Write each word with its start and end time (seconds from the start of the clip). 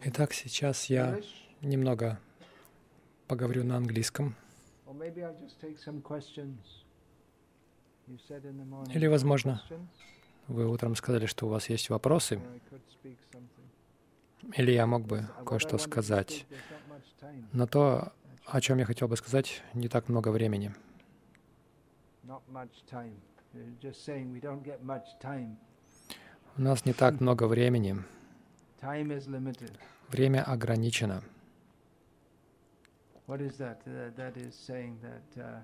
Итак, 0.00 0.32
сейчас 0.32 0.86
я 0.86 1.20
немного 1.60 2.20
поговорю 3.26 3.64
на 3.64 3.76
английском. 3.76 4.36
Или, 8.94 9.06
возможно, 9.06 9.62
вы 10.46 10.68
утром 10.68 10.94
сказали, 10.94 11.26
что 11.26 11.46
у 11.46 11.48
вас 11.48 11.68
есть 11.68 11.90
вопросы, 11.90 12.40
или 14.56 14.70
я 14.70 14.86
мог 14.86 15.04
бы 15.04 15.26
кое-что 15.44 15.78
сказать. 15.78 16.46
Но 17.52 17.66
то, 17.66 18.12
о 18.46 18.60
чем 18.60 18.78
я 18.78 18.84
хотел 18.84 19.08
бы 19.08 19.16
сказать, 19.16 19.62
не 19.74 19.88
так 19.88 20.08
много 20.08 20.28
времени. 20.28 20.74
У 26.56 26.62
нас 26.62 26.84
не 26.84 26.92
так 26.92 27.20
много 27.20 27.46
времени. 27.46 27.96
Время 30.11 30.43
ограничено. 30.43 31.21
What 33.25 33.39
is 33.41 33.57
that? 33.57 33.81
Uh, 33.87 34.11
that 34.17 34.35
is 34.35 34.53
saying 34.53 34.99
that 35.01 35.41
uh, 35.41 35.59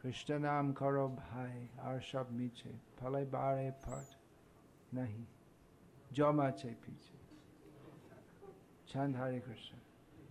Krishna 0.00 0.38
naam 0.38 0.74
karo 0.74 1.08
bhai 1.08 1.68
arshab 1.84 2.30
miche 2.30 2.70
palai 3.00 3.28
bare 3.28 3.74
pat 3.84 4.14
nahi 4.94 5.24
jama 6.12 6.52
che 6.52 6.68
piche 6.84 7.18
chand 8.86 9.16
Hare 9.16 9.40
Krishna 9.40 9.78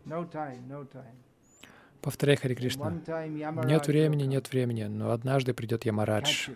no 0.06 0.24
time 0.24 0.64
no 0.70 0.84
time 0.86 1.20
Повторяй 2.03 2.37
Хари 2.37 2.55
Кришна. 2.55 2.91
Нет 3.65 3.87
времени, 3.87 4.25
нет 4.25 4.51
времени, 4.51 4.85
но 4.85 5.13
однажды 5.13 5.55
придет 5.55 5.85
Ямарадж 5.85 6.51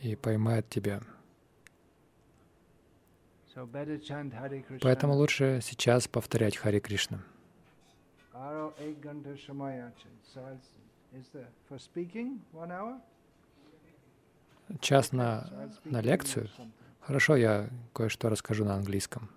и 0.00 0.14
поймает 0.14 0.68
тебя. 0.68 1.00
Поэтому 4.80 5.14
лучше 5.14 5.60
сейчас 5.62 6.06
повторять 6.06 6.56
Хари 6.56 6.78
Кришна. 6.78 7.20
Час 14.80 15.12
на, 15.12 15.70
на 15.84 16.00
лекцию? 16.00 16.48
Хорошо, 17.00 17.36
я 17.36 17.68
кое-что 17.92 18.28
расскажу 18.28 18.64
на 18.64 18.74
английском. 18.74 19.28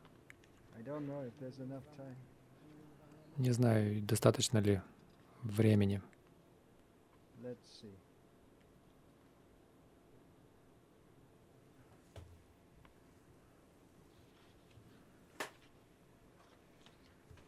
Не 3.37 3.51
знаю, 3.51 4.01
достаточно 4.03 4.59
ли 4.59 4.81
времени. 5.51 6.01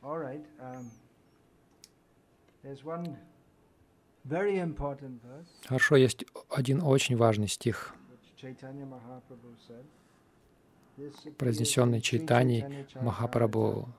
Um, 0.04 0.92
Хорошо, 5.66 5.96
есть 5.96 6.26
один 6.50 6.82
очень 6.84 7.16
важный 7.16 7.48
стих, 7.48 7.96
произнесенный 11.38 12.02
Чайтани 12.02 12.86
Махапрабху. 12.96 13.90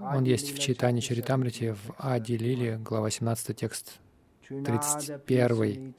Он 0.00 0.24
есть 0.24 0.54
в 0.54 0.58
Чайтане 0.58 1.00
Чаритамрите, 1.00 1.74
в 1.74 1.94
Ади 1.98 2.36
Лили, 2.36 2.76
глава 2.80 3.10
17, 3.10 3.56
текст 3.56 4.00
31. 4.48 5.94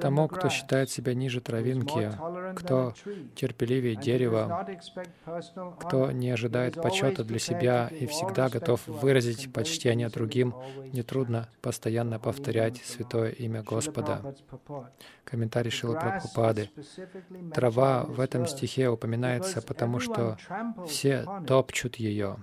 Тому, 0.00 0.28
кто 0.28 0.48
считает 0.48 0.90
себя 0.90 1.14
ниже 1.14 1.40
травинки, 1.40 2.10
кто 2.56 2.94
терпеливее 3.34 3.96
дерева, 3.96 4.66
кто 5.80 6.10
не 6.10 6.30
ожидает 6.30 6.74
почета 6.74 7.24
для 7.24 7.38
себя 7.38 7.88
и 7.88 8.06
всегда 8.06 8.48
готов 8.48 8.86
выразить 8.86 9.52
почтение 9.52 10.08
другим, 10.08 10.54
нетрудно 10.92 11.48
постоянно 11.60 12.18
повторять 12.18 12.78
святое 12.78 13.30
имя 13.30 13.62
Господа. 13.62 14.34
Комментарий 15.24 15.70
Шила 15.70 15.94
Прабхупады. 15.94 16.70
Трава 17.54 18.04
в 18.04 18.20
этом 18.20 18.46
стихе 18.46 18.88
упоминается, 18.88 19.62
потому 19.62 20.00
что 20.00 20.36
все 20.86 21.24
топчут 21.46 21.96
ее, 21.96 22.36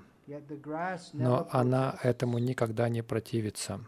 но 1.13 1.47
она 1.51 1.97
этому 2.03 2.38
никогда 2.38 2.90
не 2.90 3.01
противится. 3.01 3.81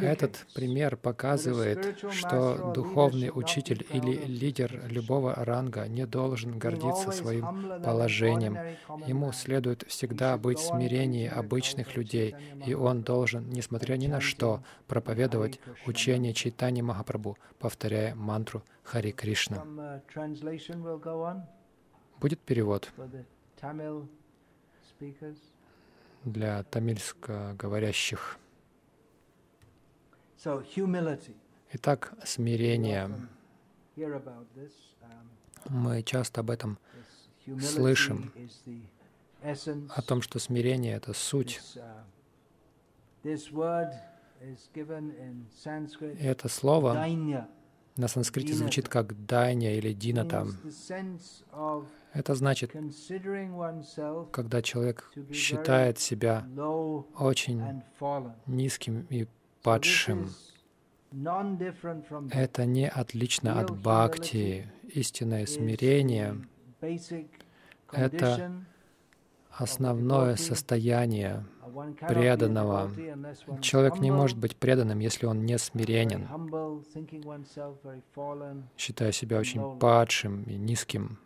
Этот 0.00 0.46
пример 0.54 0.96
показывает, 0.96 1.98
что 2.10 2.72
духовный 2.74 3.30
учитель 3.32 3.86
или 3.90 4.12
лидер 4.26 4.82
любого 4.88 5.34
ранга 5.34 5.86
не 5.88 6.06
должен 6.06 6.58
гордиться 6.58 7.10
своим 7.10 7.82
положением. 7.82 8.56
Ему 9.06 9.32
следует 9.32 9.84
всегда 9.88 10.38
быть 10.38 10.58
в 10.58 10.66
смирении 10.66 11.28
обычных 11.28 11.96
людей, 11.96 12.34
и 12.66 12.72
он 12.72 13.02
должен, 13.02 13.50
несмотря 13.50 13.96
ни 13.96 14.06
на 14.06 14.20
что, 14.20 14.62
проповедовать 14.86 15.60
учение 15.86 16.32
Чайтани 16.32 16.80
Махапрабху, 16.80 17.36
повторяя 17.58 18.14
мантру 18.14 18.62
Хари 18.84 19.10
Кришна. 19.10 19.64
Uh, 19.66 21.42
Будет 22.18 22.40
перевод 22.40 22.90
для 26.24 26.62
тамильско 26.64 27.54
говорящих. 27.58 28.38
Итак, 31.72 32.14
смирение. 32.24 33.10
Мы 35.68 36.02
часто 36.02 36.40
об 36.40 36.50
этом 36.50 36.78
слышим, 37.60 38.32
о 39.42 40.02
том, 40.02 40.22
что 40.22 40.38
смирение— 40.38 40.94
это 40.96 41.12
суть. 41.12 41.60
И 43.24 43.28
это 46.24 46.48
слово 46.48 47.06
на 47.96 48.08
санскрите 48.08 48.52
звучит 48.52 48.88
как 48.88 49.26
дайня 49.26 49.76
или 49.76 49.92
дината. 49.92 50.46
Это 52.12 52.34
значит, 52.34 52.72
когда 54.32 54.62
человек 54.62 55.10
считает 55.32 55.98
себя 55.98 56.46
очень 57.18 57.82
низким 58.46 59.06
и 59.10 59.26
падшим. 59.66 60.30
Это 62.30 62.66
не 62.66 62.88
отлично 62.88 63.60
от 63.60 63.70
бхакти. 63.70 64.70
Истинное 64.84 65.46
смирение— 65.46 66.46
это 67.92 68.62
основное 69.50 70.36
состояние 70.36 71.44
преданного. 72.00 72.90
Человек 73.60 73.98
не 73.98 74.12
может 74.12 74.38
быть 74.38 74.56
преданным, 74.56 75.00
если 75.00 75.26
он 75.26 75.44
не 75.44 75.58
смиренен, 75.58 76.28
считая 78.78 79.10
себя 79.10 79.40
очень 79.40 79.78
падшим 79.80 80.44
и 80.44 80.56
низким. 80.56 81.18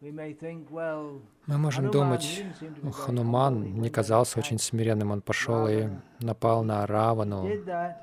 Мы 0.00 1.58
можем 1.58 1.90
думать, 1.90 2.44
Хануман 2.92 3.80
не 3.80 3.90
казался 3.90 4.38
очень 4.38 4.58
смиренным, 4.58 5.10
он 5.10 5.22
пошел 5.22 5.66
и 5.66 5.88
напал 6.20 6.62
на 6.62 6.86
Равану, 6.86 7.48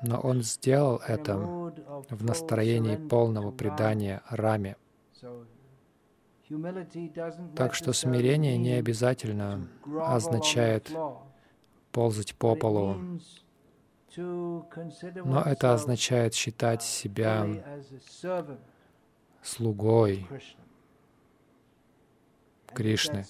но 0.02 0.20
он 0.20 0.42
сделал 0.42 1.00
это 1.06 1.38
в 1.38 2.22
настроении 2.22 2.96
полного 2.96 3.50
предания 3.50 4.22
Раме. 4.28 4.76
Так 7.56 7.74
что 7.74 7.92
смирение 7.92 8.58
не 8.58 8.74
обязательно 8.74 9.66
означает 10.00 10.90
ползать 11.92 12.34
по 12.34 12.54
полу, 12.56 12.96
но 14.16 15.42
это 15.42 15.72
означает 15.72 16.34
считать 16.34 16.82
себя 16.82 17.46
слугой 19.42 20.28
Кришны. 22.76 23.24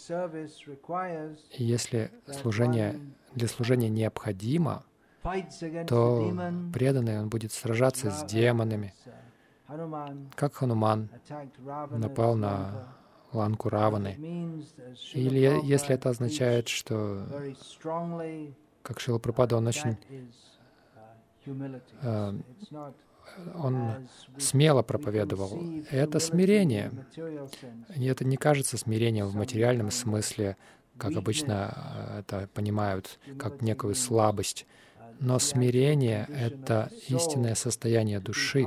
И 1.53 1.65
если 1.65 2.11
служение, 2.41 3.01
для 3.35 3.47
служения 3.47 3.89
необходимо, 3.89 4.85
то 5.87 6.33
преданный 6.73 7.21
он 7.21 7.29
будет 7.29 7.53
сражаться 7.53 8.11
с 8.11 8.25
демонами, 8.25 8.93
как 10.35 10.55
Хануман 10.55 11.09
напал 11.91 12.35
на 12.35 12.89
ланку 13.33 13.69
Раваны. 13.69 14.15
Или 15.13 15.65
если 15.65 15.95
это 15.95 16.11
означает, 16.11 16.69
что, 16.69 17.27
как 18.83 19.01
Шила 19.01 19.21
он 19.53 19.67
очень 19.67 19.97
э, 22.03 22.33
он 23.55 24.09
смело 24.39 24.83
проповедовал. 24.83 25.61
Это 25.91 26.19
смирение. 26.19 26.93
И 27.95 28.05
это 28.05 28.25
не 28.25 28.37
кажется 28.37 28.79
смирением 28.79 29.27
в 29.27 29.35
материальном 29.35 29.91
смысле, 29.91 30.57
как 30.99 31.17
обычно 31.17 32.17
это 32.19 32.49
понимают, 32.55 33.19
как 33.39 33.63
некую 33.63 33.95
слабость. 33.95 34.67
Но 35.19 35.39
смирение— 35.39 36.29
это 36.31 36.91
истинное 37.09 37.55
состояние 37.55 38.21
души, 38.21 38.67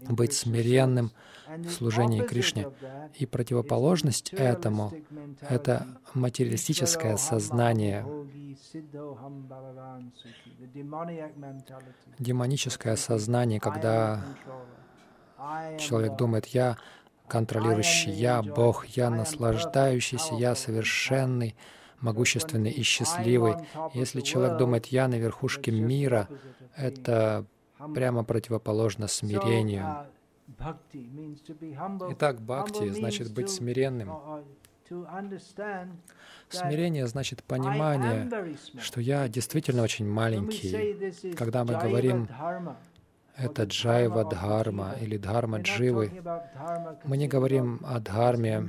быть 0.00 0.32
смиренным 0.32 1.12
в 1.46 1.70
служении 1.70 2.22
Кришне. 2.22 2.68
И 3.18 3.26
противоположность 3.26 4.32
этому— 4.32 4.92
это 5.40 5.86
материалистическое 6.14 7.16
сознание, 7.16 8.06
демоническое 12.18 12.96
сознание, 12.96 13.60
когда 13.60 14.22
человек 15.78 16.16
думает, 16.16 16.46
я 16.46 16.76
контролирующий, 17.28 18.12
я 18.12 18.42
Бог, 18.42 18.86
я 18.86 19.10
наслаждающийся, 19.10 20.34
я 20.34 20.54
совершенный, 20.54 21.56
могущественный 22.00 22.70
и 22.70 22.82
счастливый. 22.82 23.54
Если 23.94 24.20
человек 24.20 24.58
думает, 24.58 24.86
я 24.86 25.08
на 25.08 25.14
верхушке 25.14 25.70
мира, 25.70 26.28
это 26.76 27.46
прямо 27.94 28.24
противоположно 28.24 29.08
смирению. 29.08 30.06
Итак, 32.10 32.40
бхакти 32.40 32.88
значит 32.90 33.32
быть 33.32 33.50
смиренным. 33.50 34.10
Смирение 36.48 37.06
значит 37.06 37.42
понимание, 37.44 38.56
что 38.78 39.00
я 39.00 39.28
действительно 39.28 39.82
очень 39.82 40.08
маленький. 40.08 41.34
Когда 41.34 41.64
мы 41.64 41.78
говорим 41.78 42.28
это 43.36 43.64
джайва 43.64 44.24
дхарма 44.24 44.94
или 45.00 45.16
дхарма 45.16 45.60
дживы. 45.60 46.12
Мы 47.04 47.16
не 47.16 47.28
говорим 47.28 47.80
о 47.84 47.98
дхарме 47.98 48.68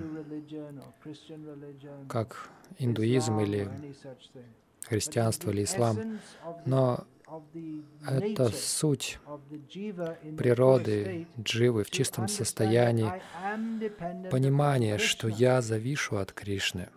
как 2.08 2.50
индуизм 2.80 3.40
или 3.40 3.70
христианство 4.88 5.50
или 5.52 5.64
ислам, 5.64 6.20
но 6.66 7.06
это 8.06 8.50
суть 8.50 9.20
природы 10.38 11.28
дживы 11.40 11.84
в 11.84 11.92
чистом 11.92 12.28
состоянии, 12.28 13.12
понимание, 14.30 14.98
что 14.98 15.28
я 15.28 15.62
завишу 15.62 16.18
от 16.18 16.32
Кришны. 16.32 16.90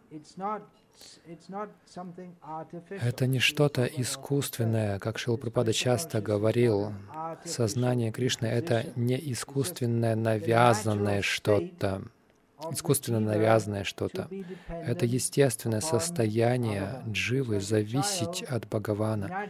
Это 2.89 3.27
не 3.27 3.39
что-то 3.39 3.85
искусственное, 3.85 4.99
как 4.99 5.19
Шилпрапада 5.19 5.73
часто 5.73 6.21
говорил. 6.23 6.93
Сознание 7.45 8.13
Кришны— 8.13 8.47
это 8.47 8.87
не 8.97 9.17
искусственное, 9.33 10.17
навязанное 10.17 11.23
что-то 11.23 12.03
искусственно 12.71 13.21
навязанное 13.21 13.85
что-то. 13.85 14.29
Это 14.69 15.07
естественное 15.07 15.81
состояние 15.81 17.03
дживы 17.09 17.61
зависеть 17.61 18.43
от 18.43 18.67
Бхагавана. 18.67 19.49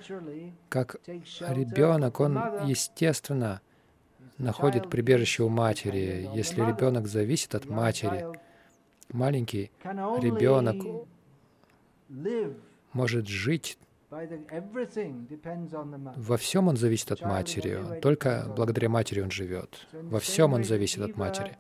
Как 0.68 0.96
ребенок, 1.06 2.20
он 2.20 2.38
естественно 2.66 3.60
находит 4.38 4.90
прибежище 4.90 5.42
у 5.42 5.48
матери. 5.48 6.28
Если 6.34 6.60
ребенок 6.60 7.06
зависит 7.06 7.54
от 7.54 7.66
матери, 7.66 8.26
маленький 9.10 9.70
ребенок 9.84 11.06
может 12.92 13.26
жить 13.28 13.78
во 16.16 16.36
всем 16.36 16.68
он 16.68 16.76
зависит 16.76 17.10
от 17.10 17.22
матери. 17.22 18.00
Только 18.00 18.52
благодаря 18.56 18.88
матери 18.88 19.20
он 19.20 19.32
живет. 19.32 19.86
Во 19.92 20.20
всем 20.20 20.52
он 20.52 20.62
зависит 20.62 21.02
от 21.02 21.16
матери. 21.16 21.56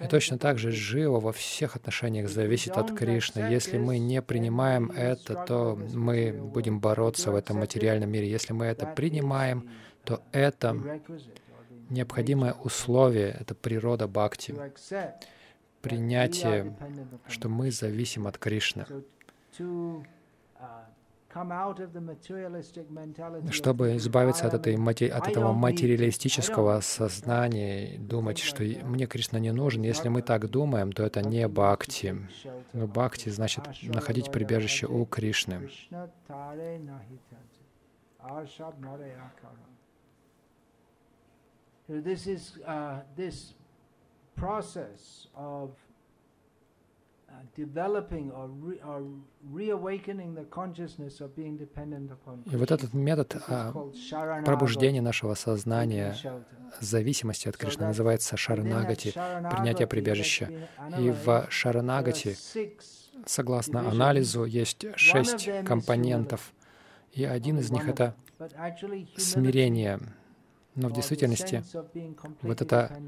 И 0.00 0.08
точно 0.08 0.38
так 0.38 0.58
же 0.58 0.70
Джива 0.70 1.20
во 1.20 1.32
всех 1.32 1.76
отношениях 1.76 2.28
зависит 2.28 2.76
от 2.76 2.92
Кришны. 2.92 3.40
Если 3.52 3.78
мы 3.78 3.98
не 3.98 4.20
принимаем 4.20 4.90
это, 4.90 5.44
то 5.46 5.76
мы 5.94 6.32
будем 6.32 6.80
бороться 6.80 7.30
в 7.30 7.36
этом 7.36 7.58
материальном 7.58 8.10
мире. 8.10 8.28
Если 8.28 8.52
мы 8.52 8.66
это 8.66 8.86
принимаем, 8.86 9.70
то 10.02 10.22
это 10.32 10.76
необходимое 11.88 12.52
условие, 12.52 13.36
это 13.40 13.54
природа 13.54 14.08
бхакти, 14.08 14.56
принятие, 15.82 16.76
что 17.28 17.48
мы 17.48 17.70
зависим 17.70 18.26
от 18.26 18.38
Кришны 18.38 18.86
чтобы 23.50 23.96
избавиться 23.96 24.46
от, 24.46 24.54
этой, 24.54 24.76
от 25.08 25.28
этого 25.28 25.52
материалистического 25.52 26.80
сознания, 26.80 27.98
думать, 27.98 28.38
что 28.38 28.62
мне 28.62 29.06
Кришна 29.06 29.38
не 29.38 29.52
нужен. 29.52 29.82
Если 29.82 30.08
мы 30.08 30.22
так 30.22 30.48
думаем, 30.48 30.90
то 30.92 31.04
это 31.04 31.22
не 31.22 31.46
бхакти. 31.46 32.16
Но 32.72 32.86
бхакти 32.86 33.28
значит 33.28 33.64
находить 33.82 34.32
прибежище 34.32 34.86
у 34.86 35.04
Кришны. 35.04 35.68
This 41.88 42.26
is 42.26 42.58
uh, 42.66 43.00
this 43.16 43.54
process 44.36 45.26
of 45.34 45.70
и 52.46 52.56
вот 52.56 52.70
этот 52.70 52.94
метод 52.94 53.36
а, 53.48 53.72
пробуждения 54.44 55.02
нашего 55.02 55.34
сознания, 55.34 56.14
зависимости 56.80 57.48
от 57.48 57.56
Кришны, 57.56 57.86
называется 57.86 58.36
шаранагати, 58.36 59.12
принятие 59.50 59.86
прибежища. 59.86 60.50
И 60.98 61.10
в 61.10 61.46
шаранагати, 61.50 62.36
согласно 63.26 63.88
анализу, 63.88 64.44
есть 64.44 64.86
шесть 64.96 65.48
компонентов, 65.64 66.52
и 67.12 67.24
один 67.24 67.58
из 67.58 67.70
них— 67.70 67.88
это 67.88 68.14
смирение. 69.16 70.00
Но 70.78 70.88
в 70.88 70.92
действительности 70.92 71.64
вот 72.42 72.62
это 72.62 73.02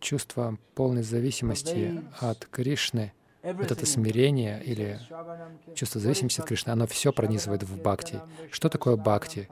чувство 0.00 0.56
полной 0.74 1.02
зависимости 1.02 2.02
от 2.18 2.46
Кришны, 2.46 3.12
вот 3.42 3.70
это 3.70 3.84
смирение 3.84 4.64
или 4.64 4.98
чувство 5.74 6.00
зависимости 6.00 6.40
от 6.40 6.46
Кришны, 6.46 6.70
оно 6.70 6.86
все 6.86 7.12
пронизывает 7.12 7.62
в 7.62 7.78
бхакти. 7.78 8.22
Что 8.50 8.70
такое 8.70 8.96
бхакти? 8.96 9.50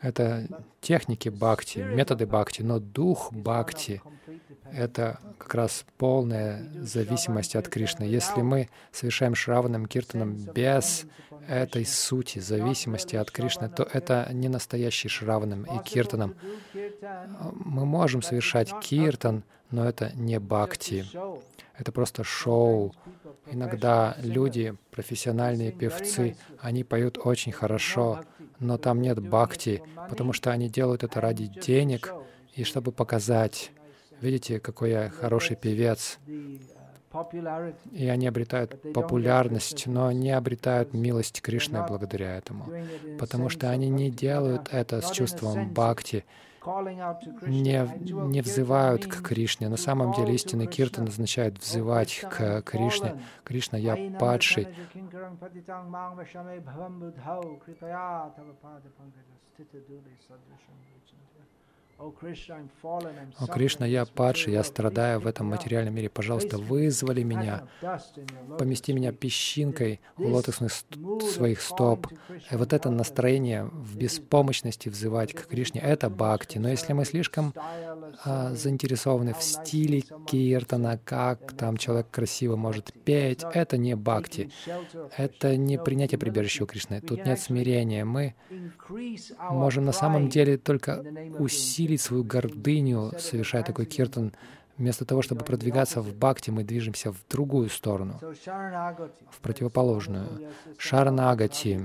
Это 0.00 0.46
техники 0.80 1.28
бхакти, 1.28 1.78
методы 1.78 2.26
бхакти, 2.26 2.62
но 2.62 2.78
дух 2.78 3.32
бхакти— 3.32 4.02
это 4.72 5.20
как 5.38 5.54
раз 5.54 5.84
полная 5.98 6.66
зависимость 6.80 7.56
от 7.56 7.68
Кришны. 7.68 8.04
Если 8.04 8.40
мы 8.40 8.68
совершаем 8.92 9.34
шраванам 9.34 9.86
киртаном 9.86 10.34
без 10.54 11.06
этой 11.46 11.84
сути 11.84 12.38
зависимости 12.38 13.16
от 13.16 13.30
Кришны, 13.30 13.68
то 13.68 13.82
это 13.82 14.28
не 14.32 14.48
настоящий 14.48 15.08
шраванам 15.08 15.64
и 15.64 15.82
киртаном. 15.82 16.34
Мы 16.72 17.84
можем 17.84 18.22
совершать 18.22 18.72
киртан, 18.80 19.44
но 19.70 19.84
это 19.86 20.12
не 20.14 20.38
бхакти. 20.38 21.04
Это 21.78 21.92
просто 21.92 22.24
шоу, 22.24 22.94
Иногда 23.46 24.16
люди, 24.22 24.74
профессиональные 24.90 25.72
певцы, 25.72 26.36
они 26.60 26.84
поют 26.84 27.18
очень 27.22 27.52
хорошо, 27.52 28.20
но 28.60 28.78
там 28.78 29.02
нет 29.02 29.18
бхакти, 29.18 29.82
потому 30.08 30.32
что 30.32 30.50
они 30.50 30.68
делают 30.68 31.02
это 31.02 31.20
ради 31.20 31.46
денег 31.46 32.14
и 32.54 32.64
чтобы 32.64 32.92
показать, 32.92 33.72
видите, 34.20 34.60
какой 34.60 34.90
я 34.90 35.10
хороший 35.10 35.56
певец. 35.56 36.18
И 37.92 38.08
они 38.08 38.26
обретают 38.26 38.80
популярность, 38.94 39.86
но 39.86 40.12
не 40.12 40.30
обретают 40.30 40.94
милость 40.94 41.42
Кришны 41.42 41.84
благодаря 41.86 42.36
этому, 42.36 42.72
потому 43.18 43.50
что 43.50 43.68
они 43.68 43.90
не 43.90 44.10
делают 44.10 44.68
это 44.72 45.02
с 45.02 45.10
чувством 45.10 45.74
бхакти, 45.74 46.24
не, 47.46 47.88
не 48.28 48.40
взывают 48.40 49.06
к 49.06 49.22
Кришне. 49.22 49.68
На 49.68 49.76
самом 49.76 50.12
деле 50.12 50.34
истинный 50.34 50.66
киртан 50.66 51.08
означает 51.08 51.58
взывать 51.58 52.24
к 52.30 52.62
Кришне. 52.62 53.20
Кришна, 53.44 53.78
я 53.78 53.96
падший. 54.18 54.68
О 62.02 63.46
Кришна, 63.46 63.86
я 63.86 64.04
падший, 64.04 64.54
я 64.54 64.64
страдаю 64.64 65.20
в 65.20 65.26
этом 65.26 65.46
материальном 65.46 65.94
мире. 65.94 66.08
Пожалуйста, 66.08 66.58
вызвали 66.58 67.22
меня, 67.22 67.68
помести 68.58 68.92
меня 68.92 69.12
песчинкой 69.12 70.00
у 70.18 70.28
лотосных 70.28 70.72
своих 71.32 71.60
стоп. 71.60 72.08
И 72.50 72.56
вот 72.56 72.72
это 72.72 72.90
настроение 72.90 73.64
в 73.64 73.96
беспомощности 73.96 74.88
взывать 74.88 75.32
к 75.32 75.46
Кришне— 75.46 75.80
это 75.82 76.10
бхакти. 76.10 76.58
Но 76.58 76.68
если 76.68 76.92
мы 76.92 77.04
слишком 77.04 77.54
а, 78.24 78.52
заинтересованы 78.54 79.34
в 79.34 79.42
стиле 79.42 80.02
киртана, 80.26 80.98
как 81.04 81.52
там 81.52 81.76
человек 81.76 82.10
красиво 82.10 82.56
может 82.56 82.92
петь, 83.04 83.44
это 83.54 83.76
не 83.76 83.94
бхакти. 83.94 84.50
Это 85.16 85.56
не 85.56 85.78
принятие 85.78 86.18
прибежища 86.18 86.64
у 86.64 86.66
Кришны. 86.66 87.00
Тут 87.00 87.24
нет 87.24 87.38
смирения. 87.38 88.04
Мы 88.04 88.34
можем 89.50 89.84
на 89.84 89.92
самом 89.92 90.28
деле 90.28 90.58
только 90.58 91.04
усилить 91.38 91.91
свою 92.00 92.24
гордыню, 92.24 93.12
совершая 93.18 93.62
такой 93.62 93.86
киртан, 93.86 94.32
Вместо 94.78 95.04
того, 95.04 95.20
чтобы 95.22 95.44
продвигаться 95.44 96.00
в 96.00 96.16
бхакти, 96.16 96.50
мы 96.50 96.64
движемся 96.64 97.12
в 97.12 97.24
другую 97.28 97.68
сторону, 97.68 98.18
в 99.30 99.40
противоположную. 99.40 100.50
Шаранагати. 100.78 101.80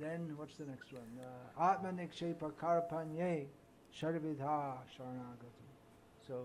Then? 0.00 0.26
Uh. 1.20 1.54
So 6.26 6.36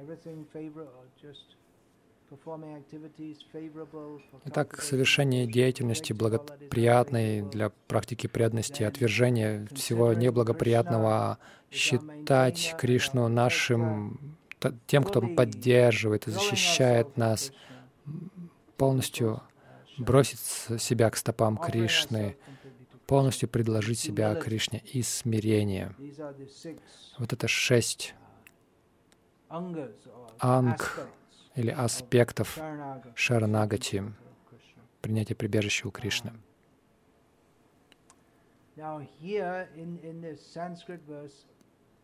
everything 0.00 0.46
favorite 0.52 0.92
or 0.98 1.06
just 1.20 1.56
Итак, 4.46 4.80
совершение 4.82 5.46
деятельности 5.46 6.12
благоприятной 6.12 7.42
для 7.42 7.70
практики 7.86 8.26
преданности, 8.26 8.82
отвержение 8.82 9.66
всего 9.74 10.12
неблагоприятного, 10.12 11.38
считать 11.70 12.74
Кришну 12.78 13.28
нашим, 13.28 14.36
тем, 14.86 15.04
кто 15.04 15.20
поддерживает 15.20 16.26
и 16.26 16.30
защищает 16.30 17.16
нас, 17.16 17.52
полностью 18.76 19.42
бросить 19.98 20.40
себя 20.80 21.10
к 21.10 21.16
стопам 21.16 21.56
Кришны, 21.56 22.36
полностью 23.06 23.48
предложить 23.48 23.98
себя 23.98 24.34
Кришне 24.34 24.82
и 24.92 25.02
смирение. 25.02 25.94
Вот 27.18 27.32
это 27.32 27.48
шесть 27.48 28.14
анг, 30.38 31.08
или 31.54 31.70
аспектов 31.70 32.58
шаранагати, 33.14 34.04
принятия 35.00 35.34
прибежища 35.34 35.88
у 35.88 35.90
Кришны. 35.90 36.32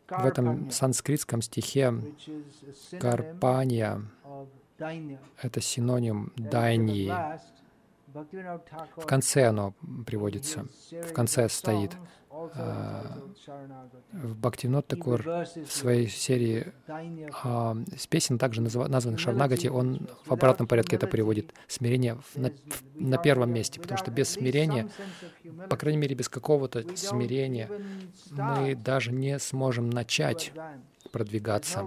В 0.08 0.26
этом 0.26 0.70
санскритском 0.70 1.42
стихе 1.42 1.94
Карпания— 3.00 4.02
это 5.42 5.60
синоним 5.60 6.32
дайньи. 6.36 7.12
В 8.96 9.06
конце 9.06 9.46
оно 9.46 9.74
приводится, 10.06 10.66
в 10.90 11.12
конце 11.12 11.48
стоит. 11.48 11.96
А, 12.54 13.18
в 14.12 14.36
Бхактивинод 14.36 14.86
Такур 14.86 15.22
в 15.22 15.66
своей 15.68 16.08
серии 16.08 16.72
а, 17.42 17.76
с 17.96 18.06
песен, 18.06 18.38
также 18.38 18.62
названных 18.62 19.18
Шарнагати, 19.18 19.66
он 19.66 20.08
в 20.24 20.32
обратном 20.32 20.66
порядке 20.68 20.96
это 20.96 21.06
приводит. 21.06 21.52
Смирение 21.66 22.18
на, 22.36 22.52
на 22.94 23.18
первом 23.18 23.52
месте, 23.52 23.80
потому 23.80 23.98
что 23.98 24.10
без 24.10 24.30
смирения, 24.30 24.88
по 25.68 25.76
крайней 25.76 25.98
мере, 25.98 26.14
без 26.14 26.28
какого-то 26.28 26.96
смирения, 26.96 27.68
мы 28.30 28.74
даже 28.74 29.12
не 29.12 29.38
сможем 29.38 29.90
начать 29.90 30.52
продвигаться. 31.12 31.84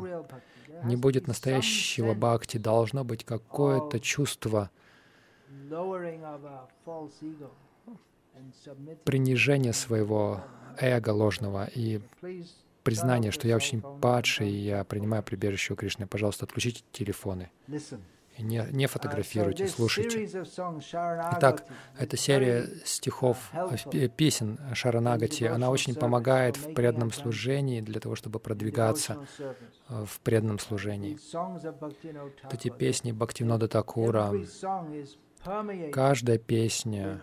Не 0.84 0.98
будет 0.98 1.27
настоящего 1.27 2.13
бхакти, 2.13 2.58
должно 2.58 3.06
быть 3.06 3.24
какое-то 3.24 4.00
чувство 4.00 4.70
принижение 9.03 9.74
своего 9.74 10.43
эго 10.77 11.10
ложного 11.10 11.69
и 11.74 12.01
признание, 12.83 13.31
что 13.31 13.48
я 13.48 13.55
очень 13.55 13.81
падший, 13.81 14.50
и 14.50 14.55
я 14.55 14.83
принимаю 14.83 15.24
прибежище 15.24 15.74
у 15.74 15.75
Кришны. 15.75 16.07
Пожалуйста, 16.07 16.45
отключите 16.45 16.83
телефоны. 16.91 17.50
И 18.38 18.41
не, 18.41 18.65
не 18.72 18.88
фотографируйте, 18.88 19.67
слушайте. 19.67 20.27
Итак, 21.38 21.65
эта 22.00 22.17
серия 22.17 22.67
стихов, 22.83 23.51
э, 23.91 24.07
песен 24.07 24.60
Шаранагати, 24.74 25.43
она 25.43 25.69
очень 25.69 25.93
помогает 25.93 26.57
в 26.57 26.74
преданном 26.74 27.12
служении 27.12 27.79
для 27.79 28.00
того, 28.00 28.15
чтобы 28.15 28.39
продвигаться 28.39 29.27
э, 29.88 30.05
в 30.05 30.19
преданном 30.22 30.57
служении. 30.57 31.19
Эти 32.51 32.69
песни 32.69 33.12
Бхактивнода 33.12 33.67
Такура, 33.67 34.33
каждая 35.91 36.38
песня 36.38 37.21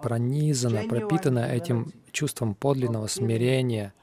пронизана, 0.00 0.88
пропитана 0.88 1.40
этим 1.40 1.92
чувством 2.10 2.54
подлинного 2.54 3.06
смирения, 3.06 3.94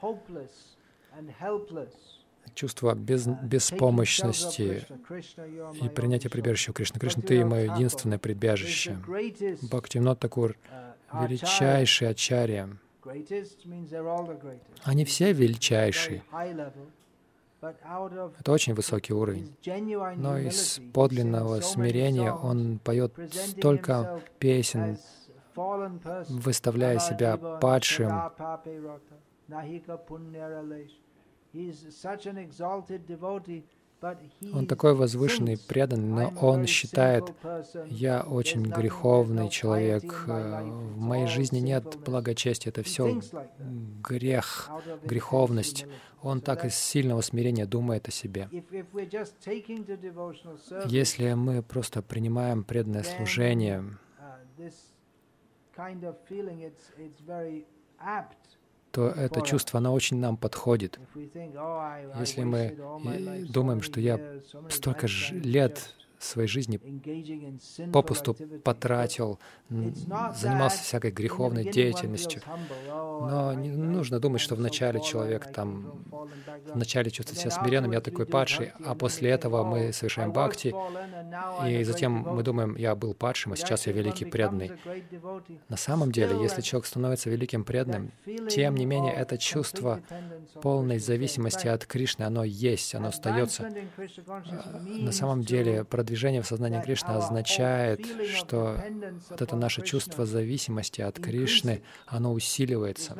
чувство 2.54 2.94
без, 2.94 3.26
беспомощности 3.26 4.86
и 5.80 5.88
принятия 5.88 6.28
прибежища 6.28 6.70
у 6.70 6.74
Кришны. 6.74 6.98
Кришна, 6.98 7.22
Ты 7.22 7.44
мое 7.44 7.72
единственное 7.74 8.18
прибежище. 8.18 8.98
Бхактивнот 9.62 10.18
Такур— 10.18 10.56
величайший 11.12 12.08
ачарья. 12.08 12.68
Они 14.84 15.04
все 15.04 15.32
величайшие. 15.32 16.22
Это 17.62 18.52
очень 18.52 18.74
высокий 18.74 19.12
уровень. 19.12 19.54
Но 20.16 20.38
из 20.38 20.80
подлинного 20.94 21.60
смирения 21.60 22.32
он 22.32 22.78
поет 22.78 23.12
столько 23.32 24.22
песен, 24.38 24.98
выставляя 25.54 26.98
себя 26.98 27.36
падшим. 27.36 28.10
Он 34.52 34.66
такой 34.66 34.94
возвышенный, 34.94 35.58
преданный, 35.58 36.30
но 36.30 36.32
он 36.40 36.66
считает, 36.66 37.24
я 37.86 38.22
очень 38.22 38.62
греховный 38.62 39.50
человек, 39.50 40.24
в 40.26 40.96
моей 40.98 41.26
жизни 41.26 41.58
нет 41.58 41.98
благочестия, 42.04 42.70
это 42.70 42.82
все 42.82 43.20
грех, 44.02 44.70
греховность. 45.04 45.86
Он 46.22 46.40
так 46.40 46.64
из 46.64 46.74
сильного 46.74 47.20
смирения 47.22 47.66
думает 47.66 48.08
о 48.08 48.10
себе. 48.10 48.48
Если 50.86 51.32
мы 51.32 51.62
просто 51.62 52.02
принимаем 52.02 52.62
преданное 52.64 53.02
служение, 53.02 53.84
то 58.90 59.08
это 59.08 59.42
чувство, 59.42 59.78
оно 59.78 59.92
очень 59.92 60.18
нам 60.18 60.36
подходит. 60.36 60.98
Если 62.18 62.44
мы 62.44 62.76
думаем, 63.48 63.82
что 63.82 64.00
я 64.00 64.18
столько 64.68 65.06
лет 65.30 65.94
своей 66.24 66.48
жизни 66.48 66.80
попусту 67.92 68.36
потратил, 68.64 69.38
занимался 69.68 70.82
всякой 70.82 71.10
греховной 71.10 71.70
деятельностью. 71.70 72.42
Но 72.86 73.54
не 73.54 73.70
нужно 73.70 74.20
думать, 74.20 74.40
что 74.40 74.54
вначале 74.54 75.00
человек 75.00 75.52
там, 75.52 76.04
вначале 76.74 77.10
чувствует 77.10 77.40
себя 77.40 77.50
смиренным, 77.50 77.92
я 77.92 78.00
такой 78.00 78.26
падший, 78.26 78.72
а 78.84 78.94
после 78.94 79.30
этого 79.30 79.64
мы 79.64 79.92
совершаем 79.92 80.32
бхакти, 80.32 80.74
и 81.66 81.84
затем 81.84 82.12
мы 82.12 82.42
думаем, 82.42 82.76
я 82.76 82.94
был 82.94 83.14
падшим, 83.14 83.52
а 83.52 83.56
сейчас 83.56 83.86
я 83.86 83.92
великий 83.92 84.24
преданный. 84.24 84.72
На 85.68 85.76
самом 85.76 86.12
деле, 86.12 86.40
если 86.40 86.60
человек 86.60 86.86
становится 86.86 87.30
великим 87.30 87.64
преданным, 87.64 88.12
тем 88.48 88.74
не 88.74 88.86
менее 88.86 89.14
это 89.14 89.38
чувство 89.38 90.00
полной 90.62 90.98
зависимости 90.98 91.66
от 91.66 91.86
Кришны, 91.86 92.24
оно 92.24 92.44
есть, 92.44 92.94
оно 92.94 93.08
остается. 93.08 93.70
На 94.86 95.12
самом 95.12 95.42
деле, 95.42 95.84
продвижение 95.84 96.09
в 96.42 96.46
сознании 96.46 96.80
Кришны 96.80 97.12
означает, 97.12 98.06
что 98.36 98.76
вот 99.30 99.42
это 99.42 99.56
наше 99.56 99.82
чувство 99.82 100.26
зависимости 100.26 101.00
от 101.00 101.18
Кришны, 101.18 101.82
оно 102.06 102.32
усиливается. 102.32 103.16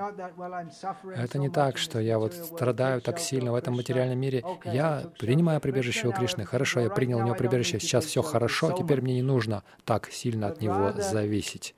Это 1.17 1.39
не 1.39 1.49
так, 1.49 1.79
что 1.79 2.01
я 2.01 2.19
вот 2.19 2.35
страдаю 2.35 3.01
так 3.01 3.19
сильно 3.19 3.53
в 3.53 3.55
этом 3.55 3.77
материальном 3.77 4.19
мире. 4.19 4.45
Я 4.65 5.05
принимаю 5.19 5.61
прибежище 5.61 6.09
у 6.09 6.13
Кришны. 6.13 6.45
Хорошо, 6.45 6.81
я 6.81 6.91
принял 6.91 7.19
у 7.19 7.23
него 7.23 7.35
прибежище. 7.35 7.81
Сейчас 7.81 8.05
все 8.05 8.23
хорошо, 8.23 8.73
теперь 8.73 9.01
мне 9.01 9.15
не 9.15 9.23
нужно 9.23 9.63
так 9.85 10.11
сильно 10.11 10.49
от 10.49 10.61
него 10.61 10.93
зависеть. 10.93 11.75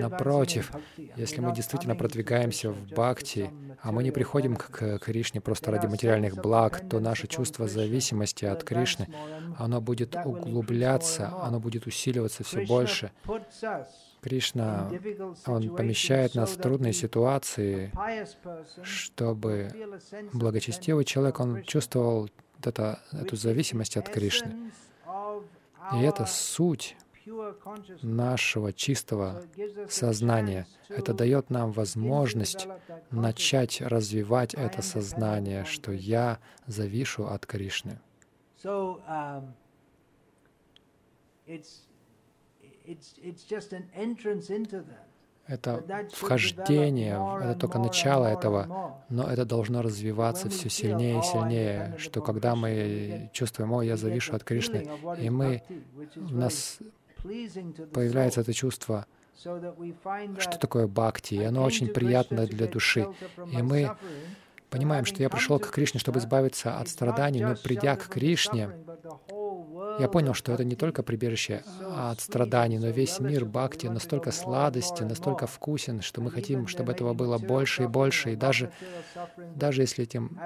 Напротив, 0.00 0.72
если 1.16 1.40
мы 1.40 1.54
действительно 1.54 1.96
продвигаемся 1.96 2.70
в 2.70 2.86
бхакти, 2.88 3.50
а 3.80 3.92
мы 3.92 4.02
не 4.02 4.10
приходим 4.10 4.56
к 4.56 4.98
Кришне 4.98 5.40
просто 5.40 5.70
ради 5.70 5.86
материальных 5.86 6.36
благ, 6.36 6.82
то 6.88 7.00
наше 7.00 7.26
чувство 7.26 7.66
зависимости 7.66 8.44
от 8.44 8.64
Кришны, 8.64 9.08
оно 9.58 9.80
будет 9.80 10.16
углубляться, 10.24 11.32
оно 11.42 11.60
будет 11.60 11.86
усиливаться 11.86 12.44
все 12.44 12.66
больше. 12.66 13.10
Кришна, 14.20 14.90
Он 15.46 15.76
помещает 15.76 16.34
нас 16.34 16.50
в 16.50 16.60
трудные 16.60 16.92
ситуации, 16.92 17.92
чтобы 18.82 19.70
благочестивый 20.32 21.04
человек, 21.04 21.38
он 21.38 21.62
чувствовал 21.62 22.28
это, 22.64 23.00
эту 23.12 23.36
зависимость 23.36 23.96
от 23.96 24.08
Кришны. 24.08 24.72
И 25.94 26.00
это 26.00 26.26
суть 26.26 26.96
нашего 28.02 28.72
чистого 28.72 29.42
сознания. 29.88 30.66
Это 30.88 31.14
дает 31.14 31.50
нам 31.50 31.72
возможность 31.72 32.68
начать 33.10 33.80
развивать 33.80 34.54
это 34.54 34.82
сознание, 34.82 35.64
что 35.64 35.92
я 35.92 36.38
завишу 36.66 37.26
от 37.26 37.46
Кришны. 37.46 38.00
Um, 38.64 39.54
это 45.46 45.84
вхождение, 46.12 47.14
это 47.40 47.54
только 47.54 47.78
начало 47.78 48.26
этого, 48.26 49.04
но 49.08 49.24
это 49.24 49.44
должно 49.44 49.82
развиваться 49.82 50.48
все 50.48 50.68
сильнее 50.68 51.20
и 51.20 51.22
сильнее, 51.22 51.94
что 51.98 52.20
когда 52.20 52.56
мы 52.56 53.30
чувствуем, 53.32 53.72
о, 53.72 53.82
я 53.82 53.96
завишу 53.96 54.34
от 54.34 54.42
Кришны, 54.42 54.88
и 55.20 55.30
мы, 55.30 55.62
у 56.16 56.34
нас 56.34 56.78
появляется 57.92 58.40
это 58.40 58.52
чувство, 58.52 59.06
что 59.36 60.58
такое 60.60 60.86
бхакти, 60.86 61.34
и 61.34 61.44
оно 61.44 61.64
очень 61.64 61.88
приятно 61.88 62.46
для 62.46 62.66
души. 62.66 63.08
И 63.52 63.62
мы 63.62 63.96
понимаем, 64.70 65.04
что 65.04 65.22
я 65.22 65.28
пришел 65.30 65.58
к 65.58 65.70
Кришне, 65.70 66.00
чтобы 66.00 66.18
избавиться 66.18 66.78
от 66.78 66.88
страданий, 66.88 67.42
но 67.42 67.54
придя 67.56 67.96
к 67.96 68.08
Кришне, 68.08 68.70
я 69.98 70.08
понял, 70.08 70.34
что 70.34 70.52
это 70.52 70.64
не 70.64 70.76
только 70.76 71.02
прибежище 71.02 71.62
от 71.96 72.20
страданий, 72.20 72.78
но 72.78 72.88
весь 72.88 73.20
мир 73.20 73.44
бхакти 73.44 73.86
настолько 73.86 74.32
сладости, 74.32 75.02
настолько 75.02 75.46
вкусен, 75.46 76.02
что 76.02 76.20
мы 76.20 76.30
хотим, 76.30 76.66
чтобы 76.66 76.92
этого 76.92 77.14
было 77.14 77.38
больше 77.38 77.84
и 77.84 77.86
больше. 77.86 78.32
И 78.32 78.36
даже, 78.36 78.70
даже, 79.54 79.82
если, 79.82 80.04
этим, 80.04 80.38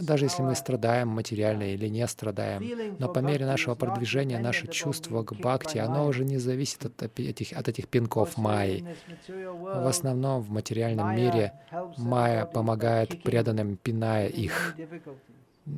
даже 0.00 0.26
если 0.26 0.42
мы 0.42 0.54
страдаем 0.54 1.08
материально 1.08 1.74
или 1.74 1.88
не 1.88 2.06
страдаем, 2.06 2.96
но 2.98 3.08
по 3.08 3.20
мере 3.20 3.46
нашего 3.46 3.74
продвижения 3.74 4.38
наше 4.38 4.66
чувство 4.66 5.22
к 5.22 5.32
бхакти, 5.32 5.78
оно 5.78 6.06
уже 6.06 6.24
не 6.24 6.38
зависит 6.38 6.86
от 6.86 7.18
этих, 7.18 7.52
от 7.52 7.68
этих 7.68 7.88
пинков 7.88 8.36
майи. 8.36 8.84
В 9.28 9.86
основном 9.86 10.42
в 10.42 10.50
материальном 10.50 11.14
мире 11.16 11.52
майя 11.96 12.44
помогает 12.44 13.22
преданным, 13.22 13.76
пиная 13.76 14.28
их 14.28 14.76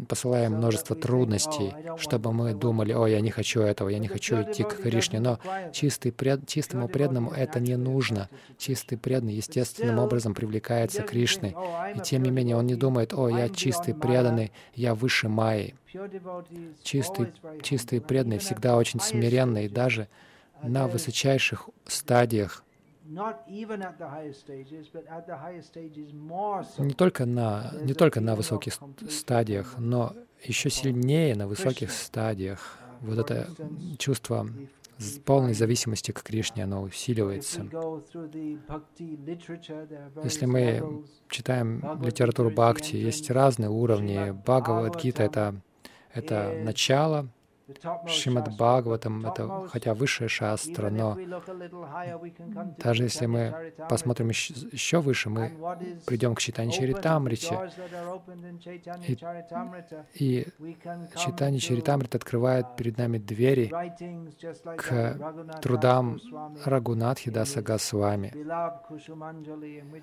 посылаем 0.08 0.54
множество 0.54 0.96
трудностей, 0.96 1.74
чтобы 1.98 2.32
мы 2.32 2.54
думали, 2.54 2.92
о, 2.92 3.06
я 3.06 3.20
не 3.20 3.30
хочу 3.30 3.60
этого, 3.60 3.88
я 3.88 3.98
не 3.98 4.08
хочу 4.08 4.42
идти 4.42 4.62
к 4.62 4.76
Кришне. 4.76 5.20
Но 5.20 5.38
чистый 5.72 6.10
пред, 6.10 6.46
чистому 6.46 6.88
преданному 6.88 7.30
это 7.30 7.60
не 7.60 7.76
нужно. 7.76 8.28
Чистый 8.58 8.96
преданный 8.96 9.34
естественным 9.34 9.98
образом 9.98 10.34
привлекается 10.34 11.02
к 11.02 11.10
Кришне. 11.10 11.54
И 11.94 12.00
тем 12.00 12.22
не 12.22 12.30
менее 12.30 12.56
он 12.56 12.66
не 12.66 12.74
думает, 12.74 13.12
о, 13.12 13.28
я 13.28 13.48
чистый 13.48 13.94
преданный, 13.94 14.52
я 14.74 14.94
выше 14.94 15.28
Майи. 15.28 15.74
Чистый, 16.82 17.32
чистый 17.62 18.00
преданный 18.00 18.38
всегда 18.38 18.76
очень 18.76 19.00
смиренный, 19.00 19.68
даже 19.68 20.08
на 20.62 20.88
высочайших 20.88 21.68
стадиях 21.86 22.64
не 26.78 26.94
только 26.94 27.26
на, 27.26 27.72
не 27.82 27.94
только 27.94 28.20
на 28.20 28.34
высоких 28.34 28.78
стадиях, 29.10 29.74
но 29.78 30.14
еще 30.42 30.70
сильнее 30.70 31.36
на 31.36 31.46
высоких 31.46 31.90
стадиях. 31.92 32.78
Вот 33.00 33.18
это 33.18 33.48
чувство 33.98 34.46
полной 35.24 35.54
зависимости 35.54 36.12
к 36.12 36.22
Кришне, 36.22 36.64
оно 36.64 36.82
усиливается. 36.82 37.66
Если 40.22 40.46
мы 40.46 41.04
читаем 41.28 42.02
литературу 42.02 42.50
Бхакти, 42.50 42.96
есть 42.96 43.30
разные 43.30 43.70
уровни. 43.70 44.30
Бхагавадгита— 44.30 45.22
это, 45.24 45.60
это 46.12 46.60
начало, 46.62 47.28
Шримад 48.06 48.50
Бхагаватам— 48.56 49.26
это 49.28 49.66
хотя 49.68 49.94
высшая 49.94 50.28
шастра, 50.28 50.90
но 50.90 51.16
даже 52.78 53.04
если 53.04 53.26
мы 53.26 53.72
посмотрим 53.88 54.28
еще, 54.28 55.00
выше, 55.00 55.30
мы 55.30 55.50
придем 56.06 56.34
к 56.34 56.40
Читани 56.40 56.70
Чаритамрите. 56.70 57.70
И, 59.08 59.12
и 60.18 60.46
Читани 61.16 61.58
Чаритамрит 61.58 62.14
открывает 62.14 62.76
перед 62.76 62.98
нами 62.98 63.18
двери 63.18 63.72
к 64.76 65.58
трудам 65.62 66.20
Рагунатхи 66.64 67.30
Даса 67.30 67.62
Госвами, 67.62 68.30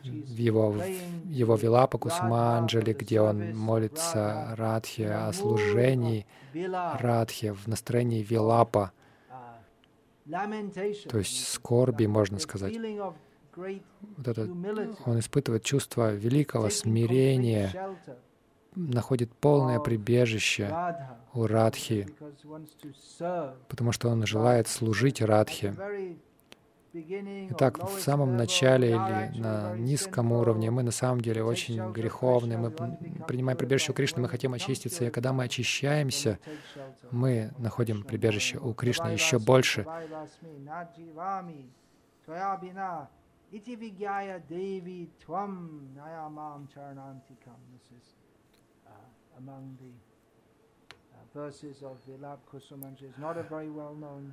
в 0.04 0.38
его, 0.38 0.76
его 1.26 1.56
Вилапа 1.56 2.00
Кусуманджали, 2.00 2.94
где 2.94 3.22
он 3.22 3.56
молится 3.56 4.56
Радхе 4.58 5.12
о 5.12 5.32
служении 5.32 6.26
Радхе 7.00 7.54
в 7.54 7.68
настроении 7.68 8.24
Вилапа, 8.24 8.92
то 11.10 11.18
есть 11.18 11.48
скорби, 11.48 12.06
можно 12.06 12.40
сказать. 12.40 12.74
Вот 13.56 14.28
это, 14.28 14.50
он 15.06 15.20
испытывает 15.20 15.64
чувство 15.64 16.14
великого 16.14 16.70
смирения, 16.70 17.74
находит 18.76 19.34
полное 19.34 19.80
прибежище 19.80 20.74
у 21.34 21.48
Радхи, 21.48 22.08
потому 23.68 23.92
что 23.92 24.10
он 24.10 24.26
желает 24.26 24.68
служить 24.68 25.22
Радхе. 25.22 25.76
Итак, 26.94 27.82
в 27.90 28.02
самом 28.02 28.36
начале 28.36 28.90
или 28.90 29.40
на 29.40 29.78
низком 29.78 30.34
уровне 30.34 30.72
мы 30.72 30.84
на 30.84 30.92
самом 30.92 31.22
деле 31.22 31.42
очень 31.42 31.92
греховны, 31.94 32.58
мы 32.58 32.70
принимаем 32.70 33.58
прибежище 33.58 33.94
у 33.94 33.96
Кришны, 33.96 34.22
мы 34.22 34.28
хотим 34.28 34.54
очиститься, 34.54 35.06
и 35.06 35.10
когда 35.10 35.32
мы 35.32 35.46
очищаемся, 35.46 36.38
мы 37.10 37.52
находим 37.58 38.04
прибежище 38.04 38.58
у 38.58 38.74
Кришны 38.74 39.08
еще 39.10 39.40
больше. 39.40 39.86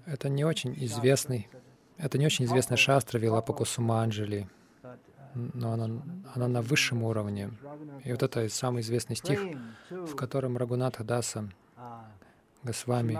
Это 0.06 0.28
не 0.28 0.44
очень 0.44 0.74
известный 0.84 1.48
это 1.98 2.18
не 2.18 2.26
очень 2.26 2.44
известная 2.44 2.76
шастра 2.76 3.18
Вилапа 3.18 3.52
Кусуманджали, 3.52 4.48
но 5.34 5.72
она, 5.72 6.02
она 6.34 6.48
на 6.48 6.62
высшем 6.62 7.02
уровне. 7.02 7.50
И 8.04 8.12
вот 8.12 8.22
это 8.22 8.48
самый 8.48 8.82
известный 8.82 9.16
стих, 9.16 9.40
в 9.90 10.14
котором 10.14 10.56
Рагунатха 10.56 11.04
Даса 11.04 11.48
Госвами 12.62 13.18